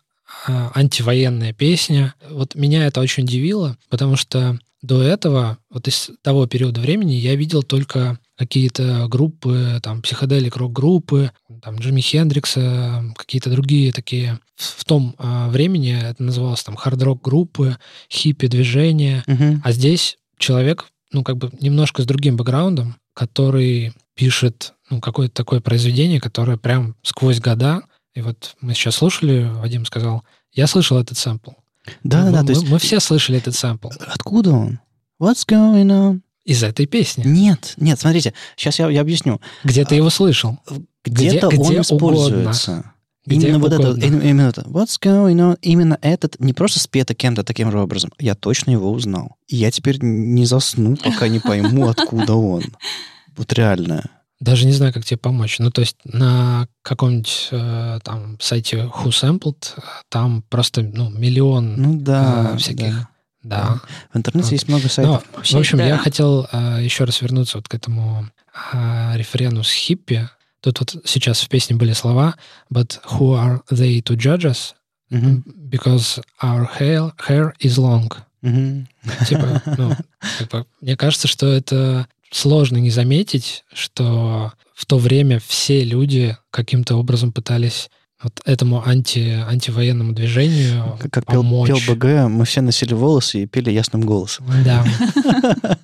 а, 0.48 0.72
антивоенная 0.74 1.52
песня. 1.52 2.14
Вот 2.28 2.56
меня 2.56 2.86
это 2.86 3.00
очень 3.00 3.22
удивило, 3.22 3.76
потому 3.88 4.16
что 4.16 4.58
до 4.82 5.00
этого, 5.00 5.58
вот 5.70 5.86
из 5.86 6.10
того 6.22 6.46
периода 6.48 6.80
времени, 6.80 7.12
я 7.12 7.36
видел 7.36 7.62
только 7.62 8.18
какие-то 8.40 9.06
группы, 9.06 9.80
там, 9.82 10.00
psychedelic 10.00 10.56
rock-группы, 10.56 11.30
там, 11.60 11.76
Джимми 11.76 12.00
Хендрикса, 12.00 13.04
какие-то 13.14 13.50
другие 13.50 13.92
такие. 13.92 14.38
В, 14.56 14.80
в 14.80 14.84
том 14.86 15.14
а, 15.18 15.50
времени 15.50 15.94
это 15.94 16.22
называлось 16.22 16.62
там 16.62 16.74
хард-рок 16.74 17.20
группы, 17.20 17.76
хиппи-движения. 18.10 19.24
Мгм. 19.26 19.60
А 19.62 19.72
здесь 19.72 20.16
человек, 20.38 20.86
ну, 21.12 21.22
как 21.22 21.36
бы 21.36 21.50
немножко 21.60 22.02
с 22.02 22.06
другим 22.06 22.38
бэкграундом, 22.38 22.96
который 23.12 23.92
пишет, 24.14 24.72
ну, 24.88 25.02
какое-то 25.02 25.34
такое 25.34 25.60
произведение, 25.60 26.18
которое 26.18 26.56
прям 26.56 26.96
сквозь 27.02 27.40
года. 27.40 27.82
И 28.14 28.22
вот 28.22 28.54
мы 28.62 28.72
сейчас 28.72 28.94
слушали, 28.94 29.50
Вадим 29.56 29.84
сказал, 29.84 30.24
я 30.54 30.66
слышал 30.66 30.98
этот 30.98 31.18
сэмпл. 31.18 31.50
Да-да-да, 32.04 32.40
мы, 32.40 32.46
то 32.46 32.52
есть 32.54 32.66
мы 32.70 32.78
все 32.78 33.00
слышали 33.00 33.36
этот 33.36 33.54
сэмпл 33.54 33.90
откуда 34.06 34.52
он? 34.52 34.80
What's 35.20 35.46
going 35.46 35.88
on? 35.88 36.22
Из 36.44 36.62
этой 36.62 36.86
песни. 36.86 37.24
Нет, 37.26 37.74
нет, 37.76 37.98
смотрите, 38.00 38.32
сейчас 38.56 38.78
я, 38.78 38.88
я 38.88 39.00
объясню. 39.02 39.40
Где 39.64 39.84
ты 39.84 39.94
его 39.94 40.10
слышал? 40.10 40.58
Где-то 41.04 41.48
Где- 41.48 41.58
он 41.58 41.66
где 41.70 41.80
используется. 41.80 42.92
Где 43.26 43.48
именно 43.48 43.58
вот 43.58 43.72
это, 43.72 43.90
угодно. 43.90 44.02
именно, 44.04 44.42
это. 44.48 44.62
What's 44.62 44.98
going 45.00 45.36
on? 45.36 45.58
Именно 45.60 45.98
этот, 46.00 46.40
не 46.40 46.54
просто 46.54 46.80
спето 46.80 47.14
кем-то 47.14 47.44
таким 47.44 47.70
же 47.70 47.78
образом. 47.78 48.10
Я 48.18 48.34
точно 48.34 48.70
его 48.70 48.90
узнал. 48.90 49.36
И 49.46 49.56
я 49.56 49.70
теперь 49.70 49.98
не 50.00 50.46
засну, 50.46 50.96
пока 50.96 51.28
не 51.28 51.38
пойму, 51.38 51.88
откуда 51.88 52.34
он. 52.34 52.62
Вот 53.36 53.52
реально. 53.52 54.04
Даже 54.40 54.64
не 54.64 54.72
знаю, 54.72 54.94
как 54.94 55.04
тебе 55.04 55.18
помочь. 55.18 55.58
Ну, 55.58 55.70
то 55.70 55.82
есть 55.82 55.96
на 56.02 56.66
каком-нибудь 56.80 57.48
э, 57.50 57.98
там 58.02 58.38
сайте 58.40 58.78
Who 58.78 59.08
Sampled 59.08 59.74
э, 59.76 59.80
там 60.08 60.42
просто 60.48 60.80
ну, 60.82 61.10
миллион 61.10 61.76
Ну 61.76 62.00
да, 62.00 62.52
э, 62.54 62.56
всяких. 62.56 62.94
да. 62.94 63.08
Да. 63.42 63.80
В 64.12 64.16
интернете 64.18 64.46
Вот. 64.46 64.52
есть 64.52 64.68
много 64.68 64.82
Ну, 64.84 64.88
сайтов. 64.88 65.24
в 65.32 65.54
общем, 65.56 65.78
да. 65.78 65.86
я 65.86 65.96
хотел 65.98 66.46
э, 66.52 66.78
еще 66.82 67.04
раз 67.04 67.20
вернуться 67.22 67.58
вот 67.58 67.68
к 67.68 67.74
этому 67.74 68.28
э, 68.72 69.12
рефрену 69.16 69.62
с 69.62 69.72
хиппи. 69.72 70.28
Тут 70.60 70.80
вот 70.80 70.96
сейчас 71.06 71.40
в 71.40 71.48
песне 71.48 71.74
были 71.76 71.92
слова 71.94 72.34
«But 72.72 73.00
who 73.12 73.34
are 73.34 73.60
they 73.70 74.02
to 74.02 74.14
judge 74.16 74.44
us? 74.44 74.74
Because 75.10 76.22
our 76.42 76.68
hair, 76.78 77.12
hair 77.28 77.52
is 77.60 77.78
long». 77.78 78.12
мгм. 78.42 78.86
Типа, 79.26 79.62
ну, 79.76 79.96
бы, 80.50 80.66
мне 80.80 80.96
кажется, 80.96 81.28
что 81.28 81.46
это 81.46 82.06
сложно 82.30 82.76
не 82.78 82.90
заметить, 82.90 83.64
что 83.72 84.52
в 84.74 84.86
то 84.86 84.98
время 84.98 85.40
все 85.46 85.82
люди 85.84 86.36
каким-то 86.50 86.96
образом 86.96 87.32
пытались 87.32 87.90
вот 88.22 88.40
этому 88.44 88.86
анти, 88.86 89.42
антивоенному 89.48 90.12
движению 90.12 90.96
Как, 91.00 91.10
как 91.10 91.26
пел, 91.26 91.42
помочь. 91.42 91.68
пел 91.68 91.94
БГ, 91.94 92.28
мы 92.28 92.44
все 92.44 92.60
носили 92.60 92.94
волосы 92.94 93.42
и 93.42 93.46
пели 93.46 93.70
ясным 93.70 94.02
голосом. 94.02 94.46
Да. 94.64 94.84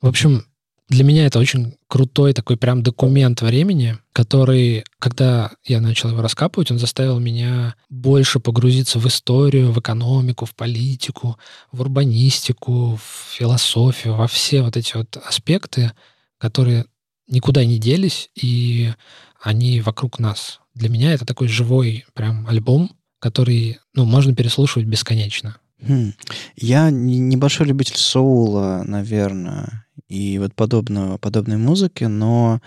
В 0.00 0.06
общем, 0.06 0.44
для 0.88 1.04
меня 1.04 1.26
это 1.26 1.38
очень 1.38 1.74
крутой 1.88 2.32
такой 2.34 2.56
прям 2.56 2.82
документ 2.82 3.40
времени, 3.40 3.98
который, 4.12 4.84
когда 4.98 5.52
я 5.64 5.80
начал 5.80 6.10
его 6.10 6.20
раскапывать, 6.22 6.70
он 6.70 6.78
заставил 6.78 7.18
меня 7.18 7.76
больше 7.88 8.40
погрузиться 8.40 8.98
в 8.98 9.06
историю, 9.06 9.72
в 9.72 9.80
экономику, 9.80 10.44
в 10.44 10.54
политику, 10.54 11.38
в 11.70 11.80
урбанистику, 11.80 12.96
в 12.96 13.34
философию, 13.36 14.14
во 14.14 14.26
все 14.26 14.62
вот 14.62 14.76
эти 14.76 14.96
вот 14.96 15.16
аспекты, 15.16 15.92
которые 16.38 16.86
никуда 17.28 17.64
не 17.64 17.78
делись, 17.78 18.30
и 18.34 18.92
они 19.40 19.80
вокруг 19.80 20.18
нас. 20.18 20.60
Для 20.74 20.88
меня 20.88 21.12
это 21.12 21.24
такой 21.26 21.48
живой 21.48 22.04
прям 22.14 22.46
альбом, 22.46 22.90
который, 23.18 23.78
ну, 23.94 24.04
можно 24.04 24.34
переслушивать 24.34 24.86
бесконечно. 24.86 25.56
Хм. 25.80 26.12
Я 26.56 26.90
не- 26.90 27.18
небольшой 27.18 27.66
любитель 27.66 27.96
соула, 27.96 28.82
наверное, 28.86 29.86
и 30.08 30.38
вот 30.38 30.54
подобного, 30.54 31.18
подобной 31.18 31.56
музыки, 31.56 32.04
но... 32.04 32.60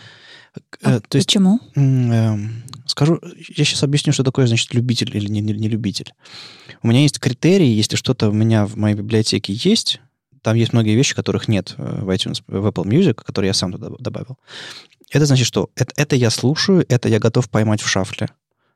э, 0.56 0.60
А 0.84 1.00
то 1.00 1.15
есть, 1.18 1.28
Почему? 1.28 1.60
м, 1.76 2.12
эм, 2.12 2.63
скажу, 2.86 3.20
я 3.56 3.63
сейчас 3.65 3.84
объясню, 3.84 4.13
что 4.13 4.24
такое, 4.24 4.48
значит, 4.48 4.74
любитель 4.74 5.15
или 5.15 5.28
не, 5.28 5.41
не- 5.41 5.54
не 5.54 5.70
любитель. 5.70 6.13
У 6.84 6.88
меня 6.88 7.02
есть 7.02 7.20
критерии, 7.20 7.68
если 7.68 7.96
что-то 7.96 8.30
у 8.30 8.34
меня 8.34 8.65
в 8.65 8.76
моей 8.76 8.96
библиотеке 8.96 9.54
есть, 9.54 10.02
там 10.41 10.56
есть 10.56 10.74
многие 10.74 10.96
вещи, 10.96 11.15
которых 11.15 11.48
нет 11.48 11.74
э, 11.78 12.02
в 12.04 12.10
iTunes, 12.10 12.44
в 12.48 12.68
Apple 12.68 12.86
Music, 12.86 13.15
которые 13.15 13.48
я 13.50 13.54
сам 13.54 13.72
туда 13.72 13.89
добавил. 14.00 14.38
Это 15.12 15.26
значит, 15.26 15.48
что 15.48 15.70
это, 15.76 15.94
это 15.96 16.15
я 16.15 16.30
слушаю, 16.30 16.86
это 16.89 17.10
я 17.10 17.20
готов 17.20 17.50
поймать 17.50 17.82
в 17.82 17.88
шафле 17.88 18.30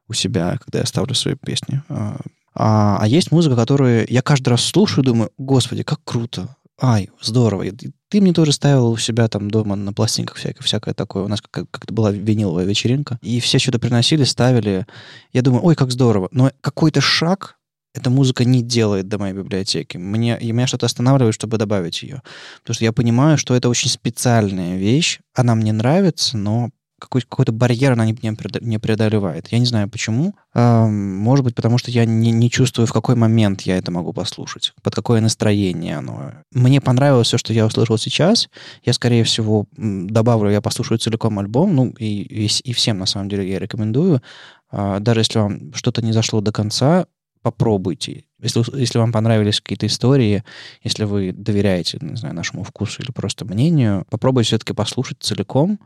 у 0.08 0.14
себя, 0.14 0.58
когда 0.58 0.80
я 0.80 0.86
ставлю 0.86 1.14
свои 1.14 1.36
песни. 1.36 1.82
А, 1.90 2.18
а, 2.56 2.98
а 3.02 3.08
есть 3.08 3.32
музыка, 3.32 3.56
которую 3.56 4.06
я 4.10 4.22
каждый 4.22 4.50
раз 4.50 4.64
слушаю, 4.64 5.04
думаю, 5.04 5.32
господи, 5.38 5.84
как 5.84 6.00
круто. 6.04 6.56
Ай, 6.82 7.10
здорово. 7.22 7.64
И 7.64 7.74
ты 8.08 8.22
мне 8.22 8.34
тоже 8.34 8.54
ставил 8.54 8.90
у 8.90 8.98
себя 8.98 9.28
там 9.28 9.52
дома 9.52 9.76
на 9.76 9.94
пластинках 9.94 10.38
всякое, 10.38 10.64
всякое 10.64 10.94
такое. 10.94 11.24
У 11.24 11.28
нас 11.28 11.42
как- 11.42 11.70
как-то 11.70 11.94
была 11.94 12.12
виниловая 12.12 12.66
вечеринка. 12.66 13.20
И 13.22 13.40
все 13.40 13.60
что-то 13.60 13.80
приносили, 13.80 14.24
ставили. 14.24 14.88
Я 15.34 15.42
думаю, 15.42 15.64
ой, 15.64 15.76
как 15.76 15.92
здорово. 15.92 16.30
Но 16.32 16.52
какой-то 16.62 17.02
шаг 17.02 17.58
эта 17.94 18.10
музыка 18.10 18.46
не 18.46 18.62
делает 18.62 19.08
до 19.08 19.18
моей 19.18 19.34
библиотеки. 19.34 19.98
Мне, 19.98 20.38
и 20.40 20.52
меня 20.52 20.68
что-то 20.68 20.86
останавливает, 20.86 21.34
чтобы 21.36 21.58
добавить 21.58 22.04
ее. 22.04 22.22
Потому 22.62 22.76
что 22.76 22.86
я 22.86 22.94
понимаю, 22.94 23.38
что 23.38 23.56
это 23.56 23.70
очень 23.70 23.90
специальная 23.90 24.78
вещь. 24.78 25.20
Она 25.34 25.56
мне 25.56 25.74
нравится, 25.74 26.38
но 26.38 26.70
какой- 27.00 27.22
какой-то 27.22 27.52
барьер 27.52 27.94
она 27.94 28.06
не, 28.06 28.12
не 28.22 28.32
преодо- 28.32 28.64
не 28.64 28.78
преодолевает. 28.78 29.48
Я 29.52 29.60
не 29.60 29.66
знаю 29.66 29.90
почему. 29.90 30.36
Может 30.54 31.46
быть, 31.46 31.56
потому 31.56 31.78
что 31.78 31.90
я 31.92 32.06
не, 32.06 32.32
не 32.32 32.52
чувствую, 32.52 32.86
в 32.88 32.94
какой 32.94 33.16
момент 33.16 33.62
я 33.62 33.78
это 33.78 33.90
могу 33.90 34.14
послушать, 34.14 34.74
под 34.84 34.96
какое 34.96 35.22
настроение 35.22 35.98
оно. 35.98 36.34
Мне 36.52 36.82
понравилось 36.82 37.28
все, 37.28 37.38
что 37.38 37.54
я 37.54 37.66
услышал 37.66 37.98
сейчас. 37.98 38.50
Я, 38.84 38.94
скорее 38.94 39.24
всего, 39.24 39.66
добавлю, 39.78 40.52
я 40.52 40.62
послушаю 40.62 41.00
целиком 41.00 41.40
альбом, 41.40 41.74
ну, 41.76 41.94
и, 41.98 42.22
и, 42.22 42.50
и 42.64 42.74
всем, 42.74 43.00
на 43.00 43.06
самом 43.06 43.30
деле, 43.30 43.50
я 43.50 43.60
рекомендую. 43.60 44.22
А, 44.72 45.00
Даже 45.00 45.22
если 45.22 45.40
вам 45.40 45.74
что-то 45.74 46.02
не 46.02 46.12
зашло 46.12 46.42
до 46.42 46.52
конца, 46.52 47.06
попробуйте. 47.42 48.26
Если, 48.42 48.64
если 48.80 49.00
вам 49.00 49.12
понравились 49.12 49.62
какие-то 49.62 49.86
истории, 49.88 50.44
если 50.84 51.04
вы 51.04 51.32
доверяете, 51.34 51.98
не 52.02 52.16
знаю, 52.16 52.36
нашему 52.36 52.64
вкусу 52.64 53.02
или 53.02 53.12
просто 53.12 53.46
мнению, 53.46 54.06
попробуйте 54.10 54.48
все-таки 54.48 54.74
послушать 54.74 55.18
целиком, 55.22 55.80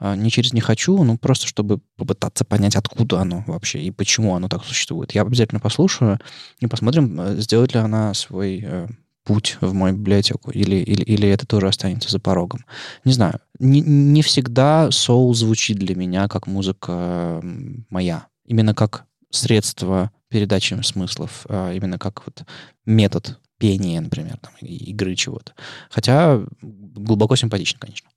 а, 0.00 0.14
не 0.14 0.30
через 0.30 0.52
«не 0.52 0.60
хочу», 0.60 1.02
ну, 1.02 1.18
просто 1.18 1.46
чтобы 1.46 1.80
попытаться 1.96 2.44
понять, 2.44 2.76
откуда 2.76 3.20
оно 3.20 3.42
вообще 3.46 3.80
и 3.80 3.90
почему 3.90 4.34
оно 4.34 4.48
так 4.48 4.64
существует. 4.64 5.12
Я 5.12 5.22
обязательно 5.22 5.60
послушаю 5.60 6.20
и 6.60 6.66
посмотрим, 6.66 7.20
э, 7.20 7.36
сделает 7.40 7.74
ли 7.74 7.80
она 7.80 8.14
свой 8.14 8.62
э, 8.64 8.86
путь 9.24 9.58
в 9.60 9.74
мою 9.74 9.96
библиотеку, 9.96 10.50
или, 10.50 10.76
или, 10.76 11.02
или 11.02 11.28
это 11.28 11.46
тоже 11.46 11.68
останется 11.68 12.10
за 12.10 12.20
порогом. 12.20 12.64
Не 13.04 13.12
знаю. 13.12 13.40
Не, 13.58 13.80
не 13.80 14.22
всегда 14.22 14.90
соул 14.90 15.34
звучит 15.34 15.78
для 15.78 15.96
меня 15.96 16.28
как 16.28 16.46
музыка 16.46 17.42
моя. 17.90 18.26
Именно 18.46 18.74
как 18.74 19.04
средство 19.30 20.10
передачи 20.28 20.78
смыслов, 20.82 21.46
а 21.48 21.72
именно 21.72 21.98
как 21.98 22.24
вот 22.26 22.44
метод 22.84 23.38
пения, 23.58 24.00
например, 24.00 24.38
там, 24.38 24.52
игры 24.60 25.14
чего-то. 25.16 25.52
Хотя 25.90 26.40
глубоко 26.62 27.36
симпатично, 27.36 27.78
конечно. 27.80 28.08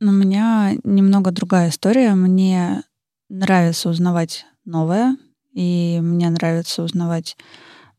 У 0.00 0.10
меня 0.10 0.74
немного 0.84 1.30
другая 1.30 1.70
история. 1.70 2.14
Мне 2.14 2.82
нравится 3.28 3.88
узнавать 3.88 4.44
новое, 4.64 5.16
и 5.54 5.98
мне 6.02 6.28
нравится 6.30 6.82
узнавать 6.82 7.36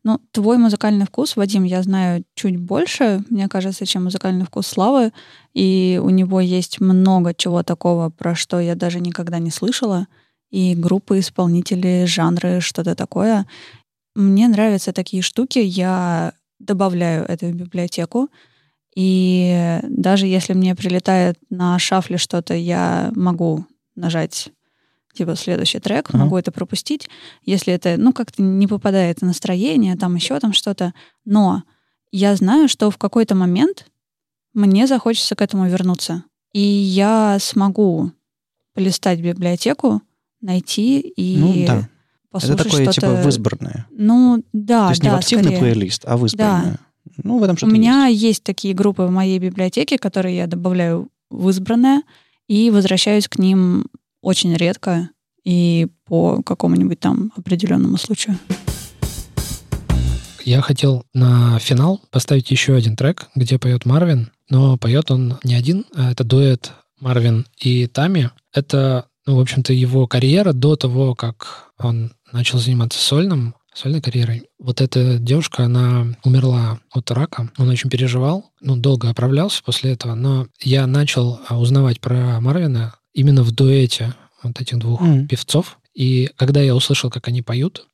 Ну, 0.06 0.20
твой 0.32 0.58
музыкальный 0.58 1.06
вкус, 1.06 1.34
Вадим, 1.34 1.64
я 1.64 1.82
знаю 1.82 2.24
чуть 2.34 2.58
больше, 2.58 3.24
мне 3.30 3.48
кажется, 3.48 3.86
чем 3.86 4.04
музыкальный 4.04 4.44
вкус 4.44 4.66
Славы. 4.66 5.12
И 5.54 5.98
у 6.02 6.10
него 6.10 6.40
есть 6.40 6.78
много 6.80 7.32
чего 7.34 7.62
такого, 7.62 8.10
про 8.10 8.34
что 8.34 8.60
я 8.60 8.74
даже 8.74 9.00
никогда 9.00 9.38
не 9.38 9.50
слышала. 9.50 10.06
И 10.54 10.76
группы, 10.76 11.18
исполнители, 11.18 12.04
жанры, 12.06 12.60
что-то 12.60 12.94
такое. 12.94 13.44
Мне 14.14 14.46
нравятся 14.46 14.92
такие 14.92 15.20
штуки, 15.20 15.58
я 15.58 16.32
добавляю 16.60 17.24
это 17.26 17.46
в 17.46 17.54
библиотеку. 17.54 18.28
И 18.94 19.80
даже 19.82 20.28
если 20.28 20.52
мне 20.52 20.76
прилетает 20.76 21.36
на 21.50 21.76
шафле 21.80 22.18
что-то, 22.18 22.54
я 22.54 23.10
могу 23.16 23.66
нажать 23.96 24.52
типа 25.12 25.34
следующий 25.34 25.80
трек, 25.80 26.10
Ага. 26.10 26.18
могу 26.18 26.38
это 26.38 26.52
пропустить, 26.52 27.08
если 27.44 27.72
это, 27.72 27.96
ну, 27.98 28.12
как-то 28.12 28.40
не 28.40 28.68
попадает 28.68 29.22
настроение, 29.22 29.96
там 29.96 30.14
еще 30.14 30.38
там 30.38 30.52
что-то. 30.52 30.94
Но 31.24 31.64
я 32.12 32.36
знаю, 32.36 32.68
что 32.68 32.92
в 32.92 32.96
какой-то 32.96 33.34
момент 33.34 33.86
мне 34.52 34.86
захочется 34.86 35.34
к 35.34 35.42
этому 35.42 35.66
вернуться. 35.66 36.22
И 36.52 36.60
я 36.60 37.38
смогу 37.40 38.12
полистать 38.72 39.20
библиотеку, 39.20 40.00
найти 40.44 41.00
и 41.00 41.36
Ну 41.38 41.52
да. 41.66 41.78
Это 41.78 41.88
послушать 42.30 42.58
такое 42.64 42.82
что-то. 42.92 43.00
типа 43.00 43.22
в 43.22 43.28
избранное. 43.28 43.86
Ну, 43.90 44.44
да, 44.52 44.86
То 44.86 44.90
есть 44.90 45.02
не 45.02 45.08
да, 45.08 45.16
в 45.16 45.18
активный 45.18 45.44
скорее. 45.44 45.58
плейлист, 45.60 46.02
а 46.06 46.16
в 46.16 46.26
избранное. 46.26 46.78
Ну, 47.22 47.38
в 47.38 47.42
этом 47.42 47.54
У 47.54 47.56
что-то 47.58 47.72
меня 47.72 48.06
есть. 48.06 48.22
есть. 48.22 48.42
такие 48.44 48.74
группы 48.74 49.02
в 49.04 49.10
моей 49.10 49.38
библиотеке, 49.38 49.98
которые 49.98 50.36
я 50.36 50.46
добавляю 50.46 51.08
в 51.30 51.48
избранное 51.50 52.02
и 52.48 52.70
возвращаюсь 52.70 53.28
к 53.28 53.38
ним 53.38 53.86
очень 54.20 54.54
редко 54.56 55.10
и 55.44 55.88
по 56.06 56.42
какому-нибудь 56.42 56.98
там 57.00 57.32
определенному 57.36 57.96
случаю. 57.98 58.38
Я 60.44 60.60
хотел 60.60 61.04
на 61.14 61.58
финал 61.58 62.00
поставить 62.10 62.50
еще 62.50 62.74
один 62.74 62.96
трек, 62.96 63.28
где 63.34 63.58
поет 63.58 63.86
Марвин, 63.86 64.30
но 64.50 64.76
поет 64.76 65.10
он 65.10 65.38
не 65.42 65.54
один, 65.54 65.86
а 65.94 66.10
это 66.12 66.22
дуэт 66.24 66.72
Марвин 67.00 67.46
и 67.58 67.86
Тами. 67.86 68.30
Это, 68.52 69.06
ну, 69.26 69.36
в 69.36 69.40
общем-то, 69.40 69.72
его 69.72 70.06
карьера 70.06 70.52
до 70.52 70.76
того, 70.76 71.14
как 71.14 71.70
он 71.78 72.12
начал 72.32 72.58
заниматься 72.58 72.98
сольным, 72.98 73.54
сольной 73.74 74.00
карьерой. 74.00 74.44
Вот 74.58 74.80
эта 74.80 75.18
девушка, 75.18 75.64
она 75.64 76.14
умерла 76.24 76.78
от 76.92 77.10
рака. 77.10 77.50
Он 77.58 77.68
очень 77.68 77.90
переживал, 77.90 78.50
ну, 78.60 78.76
долго 78.76 79.10
оправлялся 79.10 79.62
после 79.64 79.92
этого, 79.92 80.14
но 80.14 80.46
я 80.60 80.86
начал 80.86 81.40
а, 81.48 81.58
узнавать 81.58 82.00
про 82.00 82.40
Марвина 82.40 82.94
именно 83.12 83.42
в 83.42 83.50
дуэте 83.52 84.14
вот 84.42 84.60
этих 84.60 84.78
двух 84.78 85.00
Мгм. 85.00 85.26
певцов. 85.26 85.78
И 85.94 86.30
когда 86.36 86.60
я 86.60 86.74
услышал, 86.74 87.10
как 87.10 87.28
они 87.28 87.42
поют, 87.42 87.86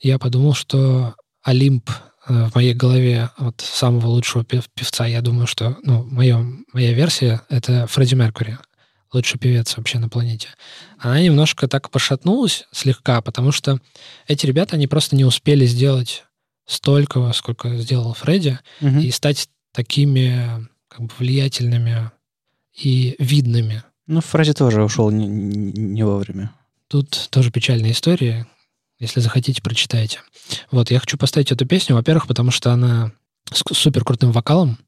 я 0.00 0.18
подумал, 0.18 0.54
что 0.54 1.14
Олимп 1.42 1.90
э, 2.28 2.48
в 2.50 2.54
моей 2.54 2.74
голове 2.74 3.30
от 3.36 3.60
самого 3.60 4.06
лучшего 4.08 4.44
пев- 4.44 4.68
певца, 4.74 5.06
я 5.06 5.20
думаю, 5.20 5.46
что 5.46 5.76
ну, 5.82 6.04
моё, 6.04 6.44
моя 6.72 6.92
версия— 6.92 7.42
это 7.48 7.86
Фредди 7.88 8.14
Меркури, 8.14 8.58
лучший 9.12 9.38
певец 9.38 9.76
вообще 9.76 9.98
на 9.98 10.08
планете. 10.08 10.48
Она 10.98 11.20
немножко 11.20 11.66
так 11.68 11.90
пошатнулась 11.90 12.64
слегка, 12.72 13.20
потому 13.22 13.52
что 13.52 13.80
эти 14.28 14.46
ребята, 14.46 14.76
они 14.76 14.86
просто 14.86 15.16
не 15.16 15.24
успели 15.24 15.66
сделать 15.66 16.24
столько, 16.66 17.32
сколько 17.32 17.76
сделал 17.78 18.14
Фредди, 18.14 18.58
Мгм. 18.80 19.00
и 19.00 19.10
стать 19.10 19.48
такими 19.72 20.68
как 20.88 21.00
бы 21.02 21.10
влиятельными 21.18 22.10
и 22.80 23.16
видными. 23.18 23.82
Ну, 24.06 24.20
Фрази 24.20 24.52
тоже 24.54 24.82
ушел 24.82 25.10
не, 25.10 25.26
не- 25.26 25.72
не 25.72 26.02
вовремя. 26.04 26.52
Тут 26.88 27.28
тоже 27.30 27.50
печальная 27.50 27.92
история. 27.92 28.46
Если 28.98 29.20
захотите, 29.20 29.62
прочитайте. 29.62 30.20
Вот, 30.70 30.90
я 30.90 30.98
хочу 31.00 31.16
поставить 31.16 31.52
эту 31.52 31.64
песню, 31.66 31.94
во-первых, 31.94 32.26
потому 32.26 32.50
что 32.50 32.72
она 32.72 33.12
с 33.52 33.62
супер 33.74 34.04
крутым 34.04 34.30
вокалом, 34.32 34.78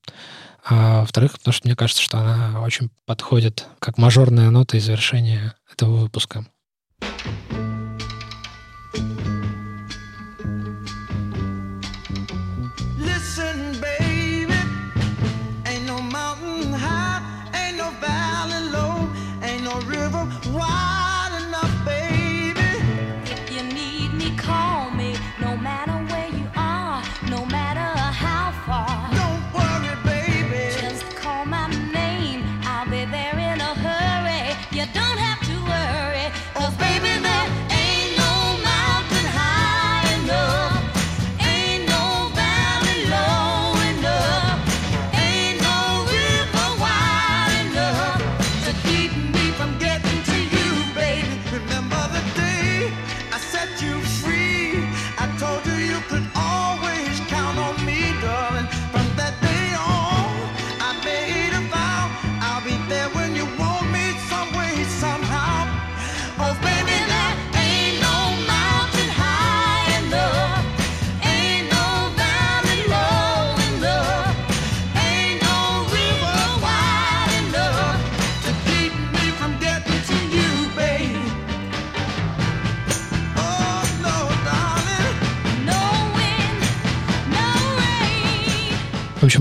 а 0.64 1.01
во-вторых, 1.01 1.33
потому 1.33 1.53
что 1.53 1.66
мне 1.66 1.77
кажется, 1.77 2.03
что 2.03 2.18
она 2.18 2.61
очень 2.61 2.90
подходит 3.07 3.66
как 3.79 3.98
мажорная 3.98 4.51
нота 4.51 4.77
и 4.77 4.81
завершение 4.81 5.55
этого 5.72 5.96
выпуска. 5.96 6.46
Listen, 12.98 13.72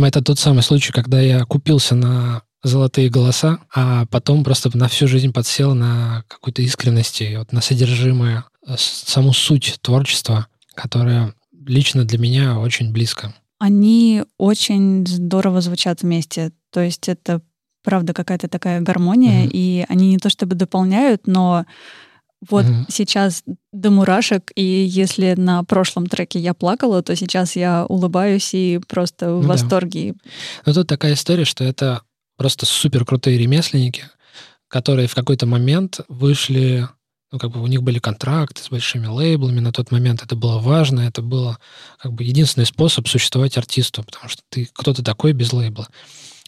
общем, 0.01 0.05
это 0.05 0.21
тот 0.23 0.39
самый 0.39 0.63
случай, 0.63 0.91
когда 0.91 1.21
я 1.21 1.43
купился 1.45 1.95
на 1.95 2.43
золотые 2.63 3.09
голоса, 3.09 3.59
а 3.73 4.05
потом 4.07 4.43
просто 4.43 4.75
на 4.77 4.87
всю 4.87 5.07
жизнь 5.07 5.31
подсел 5.31 5.73
на 5.73 6.23
какую-то 6.27 6.61
искренность 6.61 7.21
и 7.21 7.35
вот 7.37 7.51
на 7.51 7.61
содержимое, 7.61 8.45
э, 8.67 8.75
саму 8.77 9.33
суть 9.33 9.77
творчества, 9.81 10.47
которая 10.75 11.33
лично 11.65 12.03
для 12.05 12.19
меня 12.19 12.59
очень 12.59 12.91
близко. 12.91 13.33
Они 13.59 14.23
очень 14.37 15.05
здорово 15.07 15.61
звучат 15.61 16.01
вместе. 16.01 16.51
То 16.71 16.81
есть 16.81 17.07
это 17.09 17.41
правда 17.83 18.13
какая-то 18.13 18.47
такая 18.47 18.81
гармония, 18.81 19.43
Мгм. 19.43 19.51
и 19.53 19.85
они 19.89 20.09
не 20.09 20.17
то 20.17 20.29
чтобы 20.29 20.55
дополняют, 20.55 21.27
но 21.27 21.65
вот 22.49 22.65
Мгм. 22.65 22.85
сейчас 22.89 23.43
до 23.71 23.91
мурашек, 23.91 24.51
и 24.55 24.63
если 24.63 25.35
на 25.37 25.63
прошлом 25.63 26.07
треке 26.07 26.39
я 26.39 26.53
плакала, 26.53 27.03
то 27.03 27.15
сейчас 27.15 27.55
я 27.55 27.85
улыбаюсь 27.85 28.53
и 28.53 28.79
просто 28.87 29.33
в 29.33 29.37
Ну 29.37 29.41
да. 29.43 29.49
восторге. 29.49 30.15
Но 30.65 30.73
тут 30.73 30.87
такая 30.87 31.13
история, 31.13 31.45
что 31.45 31.63
это 31.63 32.01
просто 32.37 32.65
супер 32.65 33.05
крутые 33.05 33.37
ремесленники, 33.37 34.05
которые 34.67 35.07
в 35.07 35.13
какой-то 35.13 35.45
момент 35.45 35.99
вышли, 36.07 36.87
ну, 37.31 37.37
как 37.37 37.51
бы 37.51 37.61
у 37.61 37.67
них 37.67 37.83
были 37.83 37.99
контракты 37.99 38.63
с 38.63 38.69
большими 38.69 39.05
лейблами, 39.05 39.59
на 39.59 39.71
тот 39.71 39.91
момент 39.91 40.23
это 40.23 40.35
было 40.35 40.57
важно, 40.57 41.01
это 41.01 41.21
было 41.21 41.59
как 41.99 42.13
бы 42.13 42.23
единственный 42.23 42.65
способ 42.65 43.07
существовать 43.07 43.57
артисту, 43.57 44.03
потому 44.03 44.29
что 44.29 44.41
ты 44.49 44.67
кто-то 44.73 45.03
такой 45.03 45.33
без 45.33 45.53
лейбла. 45.53 45.87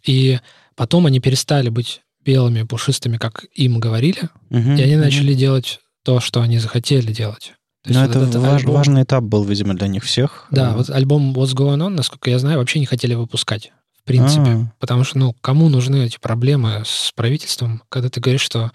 И 0.03 0.39
потом 0.75 1.05
они 1.05 1.19
перестали 1.19 1.69
быть 1.69 2.01
белыми, 2.25 2.63
пушистыми, 2.63 3.17
как 3.17 3.45
им 3.53 3.79
говорили, 3.79 4.29
Мгм, 4.49 4.75
и 4.75 4.81
они 4.81 4.93
мгм. 4.95 5.03
начали 5.03 5.33
делать 5.33 5.79
то, 6.03 6.19
что 6.19 6.41
они 6.41 6.59
захотели 6.59 7.11
делать. 7.13 7.53
То 7.83 7.89
есть 7.89 7.99
это 8.09 8.19
вот 8.19 8.33
важ- 8.35 8.63
альбом- 8.63 8.73
важный 8.75 9.03
этап 9.03 9.23
был, 9.23 9.43
видимо, 9.43 9.73
для 9.73 9.87
них 9.87 10.03
всех. 10.03 10.47
Да, 10.51 10.71
Э, 10.71 10.75
вот 10.75 10.89
альбом 10.89 11.33
What's 11.33 11.53
Going 11.53 11.79
On, 11.79 11.89
насколько 11.89 12.29
я 12.29 12.39
знаю, 12.39 12.59
вообще 12.59 12.79
не 12.79 12.85
хотели 12.85 13.13
выпускать, 13.13 13.71
в 14.01 14.03
принципе. 14.05 14.41
а, 14.51 14.71
Потому 14.79 15.03
что, 15.03 15.17
ну, 15.17 15.35
кому 15.41 15.67
нужны 15.69 16.05
эти 16.05 16.17
проблемы 16.17 16.83
с 16.85 17.11
правительством, 17.13 17.83
когда 17.89 18.09
ты 18.09 18.21
говоришь, 18.21 18.41
что 18.41 18.71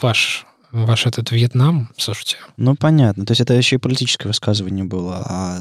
ваш, 0.00 0.46
ваш 0.72 1.04
этот 1.06 1.30
Вьетнам, 1.32 1.90
слушайте, 1.98 2.36
Ну, 2.56 2.74
понятно. 2.76 3.26
То 3.26 3.32
есть 3.32 3.40
это 3.42 3.52
еще 3.54 3.76
и 3.76 3.78
политическое 3.78 4.28
высказывание 4.28 4.84
было. 4.84 5.22
А 5.28 5.60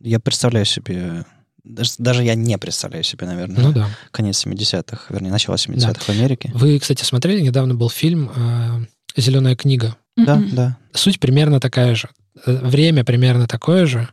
я 0.00 0.20
представляю 0.20 0.64
себе... 0.64 1.24
Даже, 1.64 1.94
даже 1.98 2.22
я 2.22 2.36
не 2.36 2.56
представляю 2.58 3.02
себе, 3.02 3.26
наверное, 3.26 3.60
ну 3.60 3.72
да. 3.72 3.88
конец 4.12 4.46
70-х, 4.46 5.06
вернее, 5.12 5.32
начало 5.32 5.56
70-х 5.56 6.00
в 6.04 6.08
Америке. 6.10 6.52
Вы, 6.54 6.78
кстати, 6.78 7.02
смотрели, 7.02 7.40
недавно 7.40 7.74
был 7.74 7.90
фильм 7.90 8.30
«Зеленая 9.16 9.56
книга». 9.56 9.96
Да, 10.16 10.42
да. 10.52 10.76
Суть 10.92 11.20
примерно 11.20 11.60
такая 11.60 11.94
же. 11.94 12.08
Э, 12.44 12.52
Время 12.66 13.04
примерно 13.04 13.46
такое 13.46 13.86
же. 13.86 14.08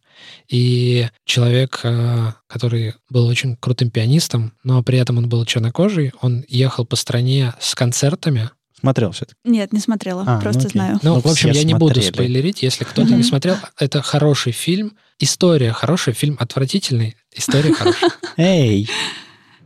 И 0.50 1.08
человек, 1.26 1.80
э, 1.84 2.32
который 2.48 2.94
был 3.10 3.28
очень 3.28 3.56
крутым 3.58 3.90
пианистом, 3.90 4.54
но 4.64 4.82
при 4.84 4.98
этом 4.98 5.18
он 5.18 5.30
был 5.30 5.46
чернокожий, 5.46 6.12
он 6.22 6.44
ехал 6.48 6.86
по 6.86 6.96
стране 6.96 7.54
с 7.60 7.76
концертами. 7.76 8.50
Смотрел 8.80 9.12
все-таки. 9.12 9.40
Нет, 9.46 9.72
не 9.72 9.80
смотрела, 9.80 10.24
А, 10.28 10.36
ну 10.36 10.42
просто 10.42 10.62
окей. 10.68 10.72
знаю. 10.72 11.00
Ну, 11.04 11.16
Ну, 11.16 11.22
в 11.22 11.26
общем, 11.26 11.52
я 11.52 11.64
не 11.64 11.74
буду 11.74 11.94
смотрели. 11.96 12.12
спойлерить, 12.14 12.64
если 12.64 12.84
кто-то 12.84 13.14
не 13.14 13.24
смотрел. 13.24 13.56
Это 13.80 14.02
хороший 14.02 14.52
фильм, 14.52 14.94
история 15.20 15.72
хорошая, 15.72 16.14
фильм 16.14 16.36
отвратительный, 16.40 17.16
история 17.34 17.74
хорошая. 17.78 18.12
Эй! 18.36 18.90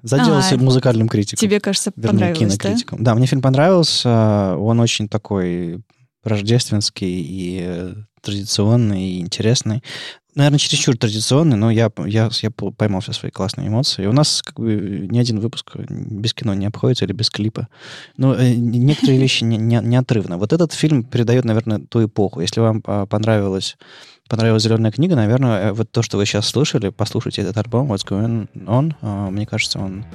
Заделался 0.03 0.53
А, 0.55 0.57
музыкальным 0.59 1.09
критиком. 1.09 1.39
Тебе, 1.41 1.59
кажется, 1.59 1.91
Вернее, 1.95 2.09
понравилось, 2.11 2.57
да? 2.57 2.63
кинокритиком. 2.63 3.03
Да? 3.03 3.15
мне 3.15 3.25
фильм 3.25 3.41
понравился. 3.41 4.55
Он 4.57 4.79
очень 4.79 5.09
такой 5.09 5.81
рождественский 6.28 7.21
и 7.21 7.59
э, 7.61 7.95
традиционный, 8.21 9.03
и 9.03 9.19
интересный. 9.19 9.84
Наверное, 10.36 10.59
чересчур 10.59 10.95
традиционный, 10.95 11.57
но 11.57 11.71
я, 11.71 11.91
я, 12.05 12.30
я 12.32 12.51
поймал 12.51 13.01
все 13.01 13.11
свои 13.11 13.32
классные 13.32 13.69
эмоции. 13.69 14.03
И 14.03 14.07
у 14.07 14.11
нас 14.11 14.43
как 14.43 14.59
бы 14.59 15.07
ни 15.09 15.17
один 15.17 15.39
выпуск 15.39 15.75
без 15.75 16.36
кино 16.36 16.53
не 16.53 16.67
обходится 16.67 17.05
или 17.05 17.13
без 17.13 17.32
клипа. 17.32 17.67
Э, 18.19 18.53
некоторые 18.53 19.19
вещи 19.19 19.43
не, 19.43 19.57
не, 19.57 19.80
неотрывно. 19.82 20.38
Вот 20.38 20.53
этот 20.53 20.73
фильм 20.73 21.03
передает, 21.03 21.43
наверное, 21.43 21.80
ту 21.80 22.05
эпоху. 22.05 22.41
Если 22.41 22.59
вам 22.59 22.84
а, 22.86 23.07
понравилось 23.07 23.78
понравилась 24.30 24.63
«Зеленая 24.63 24.91
книга», 24.91 25.15
наверное, 25.15 25.69
э, 25.69 25.71
вот 25.71 25.89
то, 25.89 26.01
что 26.01 26.17
вы 26.17 26.25
сейчас 26.25 26.47
слышали, 26.47 26.89
послушайте 26.89 27.41
этот 27.41 27.57
альбом 27.57 27.91
«What's 27.91 28.05
Going 28.05 28.49
On», 28.65 29.32
мне 29.32 29.45
кажется, 29.45 29.80
он, 29.80 30.05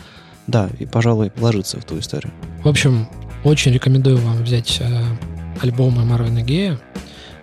да, 0.47 0.69
и, 0.79 0.85
пожалуй, 0.85 1.33
ложится 1.39 1.81
в 1.81 1.85
ту 1.85 1.99
историю. 1.99 2.31
В 2.63 2.69
общем, 2.69 3.09
очень 3.43 3.73
рекомендую 3.73 4.19
вам 4.19 4.45
взять 4.45 4.83
альбомы 5.63 6.05
Марвина 6.05 6.43
Гея 6.43 6.79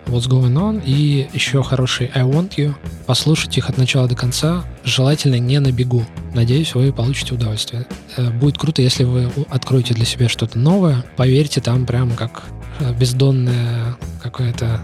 What's 0.06 0.28
Going 0.28 0.54
On 0.54 0.82
и 0.84 1.28
еще 1.32 1.62
хороший 1.62 2.10
I 2.14 2.22
Want 2.22 2.56
You. 2.56 2.74
Послушать 3.06 3.56
их 3.56 3.68
от 3.68 3.78
начала 3.78 4.08
до 4.08 4.14
конца, 4.14 4.64
желательно 4.84 5.38
не 5.38 5.60
на 5.60 5.72
бегу. 5.72 6.04
Надеюсь, 6.34 6.74
вы 6.74 6.92
получите 6.92 7.34
удовольствие. 7.34 7.86
Э, 8.16 8.30
Будет 8.30 8.58
круто, 8.58 8.82
если 8.82 9.04
вы 9.04 9.30
откроете 9.48 9.94
для 9.94 10.04
себя 10.04 10.28
что-то 10.28 10.58
новое. 10.58 11.04
Поверьте, 11.16 11.60
там 11.60 11.86
прям 11.86 12.12
как 12.12 12.44
э, 12.80 12.92
бездонное 12.92 13.96
какое-то 14.22 14.80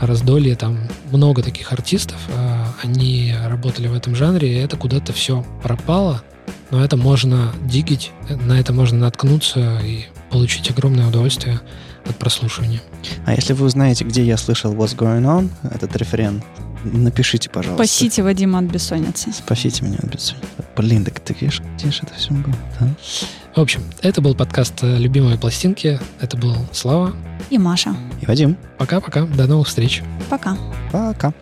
раздолье, 0.00 0.56
там 0.56 0.78
много 1.10 1.42
таких 1.42 1.72
артистов, 1.72 2.18
э, 2.28 2.64
они 2.82 3.34
работали 3.44 3.88
в 3.88 3.94
этом 3.94 4.16
жанре, 4.16 4.52
и 4.52 4.56
это 4.56 4.76
куда-то 4.76 5.12
все 5.12 5.44
пропало, 5.62 6.22
но 6.70 6.82
это 6.82 6.96
можно 6.96 7.52
дигить, 7.64 8.10
на 8.28 8.58
это 8.58 8.72
можно 8.72 8.98
наткнуться 8.98 9.78
и 9.84 10.06
получить 10.30 10.70
огромное 10.70 11.06
удовольствие 11.06 11.60
от 12.06 12.16
прослушивания. 12.16 12.80
А 13.26 13.34
если 13.34 13.52
вы 13.52 13.66
узнаете, 13.66 14.04
где 14.04 14.24
я 14.24 14.36
слышал 14.36 14.74
«What's 14.74 14.96
Going 14.96 15.22
On», 15.22 15.50
этот 15.62 15.94
рефрен, 15.96 16.42
напишите, 16.84 17.48
пожалуйста. 17.50 17.84
Спасите 17.84 18.22
Вадима 18.22 18.58
от 18.58 18.64
бессонницы. 18.66 19.32
Спасите 19.32 19.84
меня 19.84 19.98
от 19.98 20.06
бессонницы. 20.06 20.46
Блин, 20.76 21.04
так 21.04 21.20
ты 21.20 21.34
ж 21.50 21.60
где 21.76 21.90
ж 21.90 22.00
это 22.02 22.14
все 22.14 22.32
было? 22.32 22.54
да? 22.80 22.88
В 23.54 23.60
общем, 23.60 23.82
это 24.00 24.22
был 24.22 24.34
подкаст 24.34 24.82
э, 24.82 24.96
«Любимые 24.98 25.36
пластинки». 25.36 26.00
Это 26.20 26.36
был 26.38 26.56
Слава. 26.72 27.14
И 27.50 27.58
Маша. 27.58 27.94
И 28.22 28.26
Вадим, 28.26 28.56
Пока-пока. 28.78 29.26
До 29.26 29.46
новых 29.46 29.68
встреч. 29.68 30.02
Пока. 30.30 30.56
пока. 30.90 31.34